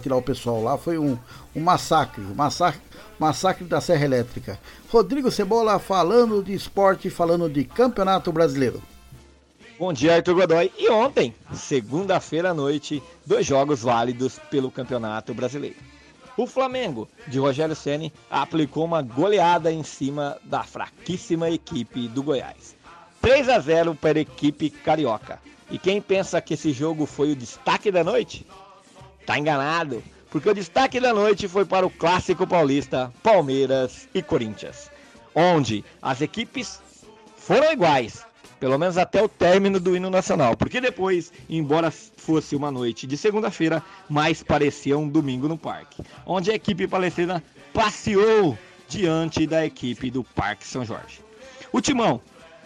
tirar 0.00 0.16
o 0.16 0.22
pessoal 0.22 0.62
lá. 0.62 0.78
Foi 0.78 0.98
um, 0.98 1.16
um 1.54 1.60
massacre, 1.60 2.22
um 2.22 2.34
massacre, 2.34 2.80
massacre 3.18 3.64
da 3.64 3.80
Serra 3.80 4.04
Elétrica. 4.04 4.58
Rodrigo 4.90 5.30
Cebola 5.30 5.78
falando 5.78 6.42
de 6.42 6.54
esporte, 6.54 7.10
falando 7.10 7.48
de 7.48 7.64
Campeonato 7.64 8.32
Brasileiro. 8.32 8.82
Bom 9.78 9.92
dia, 9.92 10.16
Arthur 10.16 10.34
Godoy. 10.34 10.72
E 10.76 10.90
ontem, 10.90 11.32
segunda-feira 11.54 12.50
à 12.50 12.54
noite, 12.54 13.00
dois 13.24 13.46
jogos 13.46 13.80
válidos 13.80 14.36
pelo 14.50 14.72
Campeonato 14.72 15.32
Brasileiro. 15.32 15.76
O 16.36 16.48
Flamengo, 16.48 17.08
de 17.28 17.38
Rogério 17.38 17.76
Ceni, 17.76 18.12
aplicou 18.28 18.84
uma 18.84 19.02
goleada 19.02 19.70
em 19.70 19.84
cima 19.84 20.36
da 20.42 20.64
fraquíssima 20.64 21.48
equipe 21.48 22.08
do 22.08 22.24
Goiás. 22.24 22.74
3 23.20 23.48
a 23.48 23.60
0 23.60 23.94
para 23.94 24.18
a 24.18 24.22
equipe 24.22 24.68
carioca. 24.68 25.40
E 25.70 25.78
quem 25.78 26.02
pensa 26.02 26.40
que 26.40 26.54
esse 26.54 26.72
jogo 26.72 27.06
foi 27.06 27.30
o 27.30 27.36
destaque 27.36 27.92
da 27.92 28.02
noite? 28.02 28.44
Tá 29.24 29.38
enganado, 29.38 30.02
porque 30.28 30.48
o 30.48 30.54
destaque 30.54 30.98
da 30.98 31.14
noite 31.14 31.46
foi 31.46 31.64
para 31.64 31.86
o 31.86 31.90
clássico 31.90 32.48
paulista 32.48 33.12
Palmeiras 33.22 34.08
e 34.12 34.22
Corinthians, 34.22 34.90
onde 35.32 35.84
as 36.02 36.20
equipes 36.20 36.80
foram 37.36 37.72
iguais, 37.72 38.26
pelo 38.58 38.78
menos 38.78 38.98
até 38.98 39.22
o 39.22 39.28
término 39.28 39.78
do 39.78 39.96
hino 39.96 40.10
nacional, 40.10 40.56
porque 40.56 40.80
depois, 40.80 41.32
embora 41.48 41.90
fosse 41.90 42.56
uma 42.56 42.70
noite 42.70 43.06
de 43.06 43.16
segunda-feira, 43.16 43.82
mais 44.08 44.42
parecia 44.42 44.98
um 44.98 45.08
domingo 45.08 45.48
no 45.48 45.56
parque, 45.56 46.02
onde 46.26 46.50
a 46.50 46.54
equipe 46.54 46.86
palestina 46.86 47.42
passeou 47.72 48.58
diante 48.88 49.46
da 49.46 49.64
equipe 49.64 50.10
do 50.10 50.24
Parque 50.24 50.66
São 50.66 50.84
Jorge. 50.84 51.20
O 51.72 51.80
Timão, 51.80 52.20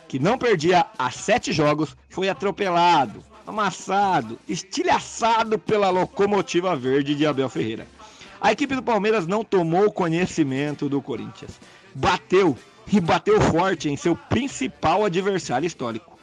que 0.09 0.19
não 0.19 0.39
perdia 0.39 0.87
há 0.99 1.11
sete 1.11 1.53
jogos, 1.53 1.97
foi 2.09 2.29
atropelado, 2.29 3.23
amassado, 3.47 4.39
estilhaçado 4.49 5.59
pela 5.59 5.91
locomotiva 5.91 6.77
verde 6.77 7.15
de 7.15 7.27
Abel 7.27 7.49
Ferreira. 7.49 7.87
A 8.41 8.53
equipe 8.53 8.75
do 8.75 8.83
Palmeiras 8.83 9.27
não 9.27 9.45
tomou 9.45 9.93
conhecimento 9.93 10.89
do 10.89 11.01
Corinthians. 11.01 11.61
Bateu 11.95 12.57
e 12.91 13.01
bateu 13.01 13.41
forte 13.41 13.89
em 13.89 13.97
seu 13.97 14.17
principal 14.17 15.05
adversário 15.05 15.67
histórico. 15.67 16.19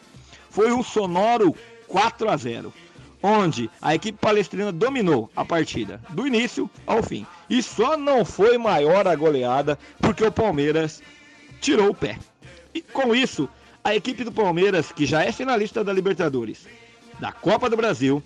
Foi 0.50 0.72
um 0.72 0.84
sonoro 0.84 1.56
4 1.88 2.30
a 2.30 2.38
0, 2.38 2.74
onde 3.22 3.70
a 3.82 3.94
equipe 3.96 4.18
palestrina 4.20 4.72
dominou 4.72 5.30
a 5.36 5.46
partida 5.46 6.02
do 6.10 6.26
início 6.26 6.70
ao 6.86 7.04
fim. 7.04 7.26
E 7.50 7.62
só 7.62 7.98
não 7.98 8.24
foi 8.24 8.58
maior 8.58 9.08
a 9.08 9.16
goleada 9.16 9.78
porque 10.00 10.24
o 10.24 10.32
Palmeiras 10.32 11.02
tirou 11.60 11.90
o 11.90 11.96
pé. 11.96 12.18
E 12.74 12.82
com 12.82 13.14
isso, 13.14 13.50
a 13.84 13.96
equipe 13.96 14.24
do 14.24 14.32
Palmeiras, 14.32 14.92
que 14.92 15.06
já 15.06 15.24
é 15.24 15.32
finalista 15.32 15.84
da 15.84 15.94
Libertadores, 15.94 16.68
da 17.20 17.32
Copa 17.32 17.70
do 17.70 17.78
Brasil, 17.78 18.24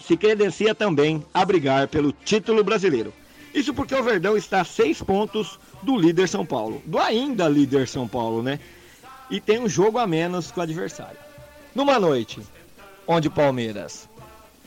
se 0.00 0.16
credencia 0.16 0.74
também 0.74 1.24
a 1.32 1.44
brigar 1.44 1.88
pelo 1.88 2.12
título 2.12 2.62
brasileiro. 2.62 3.12
Isso 3.54 3.72
porque 3.72 3.94
o 3.94 4.02
Verdão 4.02 4.36
está 4.36 4.60
a 4.60 4.64
seis 4.64 5.02
pontos 5.02 5.58
do 5.82 5.96
líder 5.96 6.28
São 6.28 6.44
Paulo, 6.44 6.82
do 6.84 6.98
ainda 6.98 7.48
líder 7.48 7.88
São 7.88 8.06
Paulo, 8.06 8.42
né? 8.42 8.58
E 9.30 9.40
tem 9.40 9.58
um 9.58 9.68
jogo 9.68 9.98
a 9.98 10.06
menos 10.06 10.50
com 10.50 10.60
o 10.60 10.62
adversário. 10.62 11.18
Numa 11.74 11.98
noite 11.98 12.40
onde 13.06 13.28
o 13.28 13.30
Palmeiras 13.30 14.08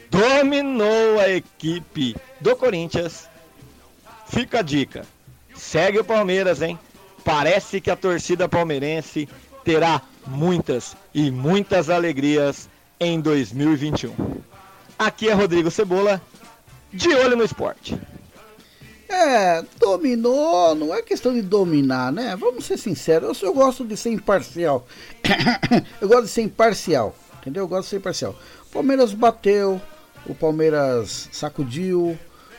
dominou 0.10 1.19
a 1.19 1.30
equipe 1.30 2.15
do 2.39 2.56
Corinthians, 2.56 3.30
fica 4.28 4.60
a 4.60 4.62
dica: 4.62 5.06
segue 5.56 6.00
o 6.00 6.04
Palmeiras, 6.04 6.62
hein? 6.62 6.78
Parece 7.24 7.82
que 7.82 7.91
a 7.91 7.95
torcida 7.95 8.48
palmeirense 8.48 9.28
terá 9.63 10.02
muitas 10.26 10.95
e 11.13 11.30
muitas 11.30 11.89
alegrias 11.89 12.69
em 13.00 13.19
2021. 13.19 14.13
Aqui 14.98 15.30
é 15.30 15.34
Rodrigo 15.34 15.72
Cebola, 15.72 16.22
de 16.91 17.10
olho 17.10 17.38
no 17.38 17.43
esporte. 17.43 17.98
É, 19.10 19.65
dominou, 19.80 20.76
não 20.76 20.93
é 20.93 21.02
questão 21.02 21.34
de 21.34 21.41
dominar, 21.41 22.12
né? 22.12 22.36
Vamos 22.36 22.65
ser 22.65 22.78
sinceros, 22.78 23.41
eu, 23.41 23.54
gosto 23.54 23.84
de 23.84 23.98
ser 23.98 24.12
imparcial. 24.12 24.86
eu 26.00 26.08
gosto 26.08 26.26
de 26.26 26.30
ser 26.30 26.43
imparcial, 26.43 27.15
entendeu? 27.41 27.63
Eu 27.63 27.67
gosto 27.67 27.86
de 27.86 27.89
ser 27.89 27.98
imparcial. 27.98 28.36
O 28.67 28.72
Palmeiras 28.72 29.12
bateu, 29.12 29.82
o 30.28 30.36
Palmeiras 30.36 31.28
sacudiu, 31.32 32.17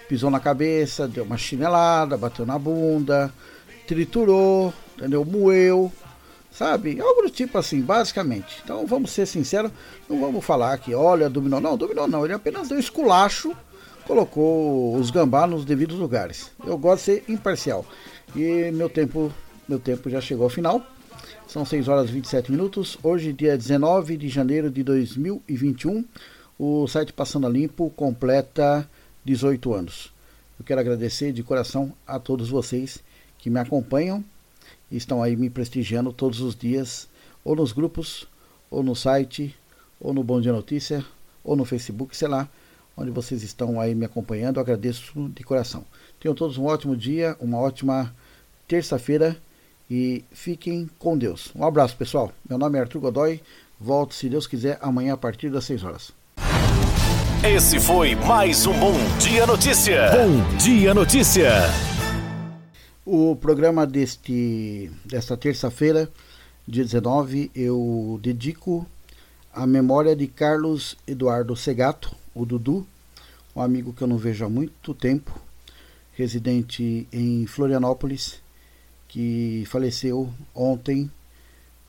pisou 0.08 0.28
na 0.28 0.40
cabeça, 0.40 1.06
deu 1.06 1.22
uma 1.22 1.38
chinelada, 1.38 2.16
bateu 2.16 2.44
na 2.44 2.58
bunda, 2.58 3.32
triturou, 3.86 4.74
entendeu? 4.96 5.24
Moeu 5.24 5.92
sabe? 6.50 7.00
Algo 7.00 7.22
do 7.22 7.30
tipo 7.30 7.56
assim, 7.58 7.80
basicamente. 7.80 8.60
Então 8.62 8.86
vamos 8.86 9.12
ser 9.12 9.26
sinceros, 9.26 9.70
não 10.08 10.20
vamos 10.20 10.44
falar 10.44 10.76
que, 10.78 10.94
olha, 10.94 11.30
dominou. 11.30 11.60
Não, 11.60 11.76
dominou 11.76 12.08
não, 12.08 12.24
ele 12.24 12.34
apenas 12.34 12.68
deu 12.68 12.78
esculacho, 12.78 13.56
colocou 14.11 14.96
os 14.96 15.09
gambá 15.09 15.46
nos 15.46 15.64
devidos 15.64 15.96
lugares. 15.96 16.51
Eu 16.66 16.77
gosto 16.77 16.99
de 16.99 17.05
ser 17.05 17.25
imparcial. 17.29 17.87
E 18.35 18.68
meu 18.73 18.90
tempo, 18.90 19.33
meu 19.68 19.79
tempo 19.79 20.11
já 20.11 20.20
chegou 20.20 20.42
ao 20.42 20.51
final. 20.51 20.85
São 21.46 21.64
6 21.64 21.87
horas 21.87 22.11
e 22.11 22.14
27 22.14 22.51
minutos. 22.51 22.99
Hoje, 23.05 23.33
dia 23.33 23.57
19 23.57 24.16
de 24.16 24.29
janeiro 24.29 24.68
de 24.68 24.83
2021, 24.83 26.05
o 26.59 26.88
site 26.88 27.12
Passando 27.12 27.46
a 27.46 27.51
Limpo 27.51 27.88
completa 27.90 28.85
18 29.25 29.73
anos. 29.73 30.12
Eu 30.59 30.64
quero 30.64 30.81
agradecer 30.81 31.31
de 31.31 31.44
coração 31.44 31.92
a 32.05 32.18
todos 32.18 32.49
vocês 32.49 32.99
que 33.38 33.49
me 33.49 33.61
acompanham 33.61 34.25
estão 34.90 35.23
aí 35.23 35.37
me 35.37 35.49
prestigiando 35.49 36.12
todos 36.12 36.40
os 36.40 36.57
dias, 36.57 37.09
ou 37.44 37.55
nos 37.55 37.70
grupos, 37.70 38.27
ou 38.68 38.83
no 38.83 38.96
site, 38.96 39.55
ou 40.01 40.12
no 40.12 40.25
Bom 40.25 40.40
Dia 40.40 40.53
Notícia, 40.53 41.05
ou 41.44 41.55
no 41.55 41.64
Facebook, 41.64 42.16
sei 42.16 42.27
lá, 42.27 42.49
onde 43.00 43.10
vocês 43.10 43.42
estão 43.42 43.80
aí 43.80 43.94
me 43.94 44.04
acompanhando. 44.04 44.56
Eu 44.56 44.62
agradeço 44.62 45.30
de 45.34 45.42
coração. 45.42 45.84
Tenham 46.20 46.34
todos 46.34 46.58
um 46.58 46.66
ótimo 46.66 46.94
dia, 46.94 47.34
uma 47.40 47.58
ótima 47.58 48.14
terça-feira 48.68 49.36
e 49.90 50.22
fiquem 50.30 50.88
com 50.98 51.16
Deus. 51.16 51.50
Um 51.56 51.64
abraço, 51.64 51.96
pessoal. 51.96 52.30
Meu 52.48 52.58
nome 52.58 52.78
é 52.78 52.82
Arthur 52.82 53.00
Godoy. 53.00 53.40
Volto, 53.80 54.14
se 54.14 54.28
Deus 54.28 54.46
quiser, 54.46 54.78
amanhã 54.82 55.14
a 55.14 55.16
partir 55.16 55.48
das 55.48 55.64
6 55.64 55.84
horas. 55.84 56.12
Esse 57.42 57.80
foi 57.80 58.14
mais 58.14 58.66
um 58.66 58.78
Bom 58.78 58.92
Dia 59.18 59.46
Notícia. 59.46 60.10
Bom 60.10 60.56
Dia 60.58 60.92
Notícia. 60.92 61.50
O 63.06 63.34
programa 63.34 63.86
deste, 63.86 64.90
desta 65.06 65.38
terça-feira, 65.38 66.08
dia 66.68 66.84
19, 66.84 67.50
eu 67.54 68.20
dedico 68.22 68.86
à 69.52 69.66
memória 69.66 70.14
de 70.14 70.26
Carlos 70.26 70.96
Eduardo 71.06 71.56
Segato, 71.56 72.14
o 72.34 72.44
Dudu, 72.44 72.86
um 73.54 73.60
amigo 73.60 73.92
que 73.92 74.02
eu 74.02 74.08
não 74.08 74.16
vejo 74.16 74.44
há 74.44 74.48
muito 74.48 74.94
tempo, 74.94 75.38
residente 76.14 77.08
em 77.12 77.46
Florianópolis, 77.46 78.40
que 79.08 79.64
faleceu 79.66 80.32
ontem 80.54 81.10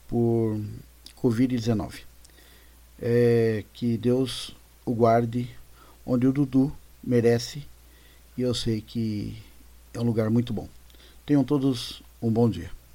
por 0.07 0.59
Covid-19. 1.21 2.01
É, 2.99 3.63
que 3.73 3.97
Deus 3.97 4.55
o 4.85 4.93
guarde 4.93 5.49
onde 6.05 6.27
o 6.27 6.33
Dudu 6.33 6.71
merece 7.03 7.63
e 8.37 8.41
eu 8.41 8.53
sei 8.53 8.81
que 8.81 9.37
é 9.93 9.99
um 9.99 10.03
lugar 10.03 10.29
muito 10.29 10.53
bom. 10.53 10.67
Tenham 11.25 11.43
todos 11.43 12.01
um 12.21 12.31
bom 12.31 12.49
dia. 12.49 12.71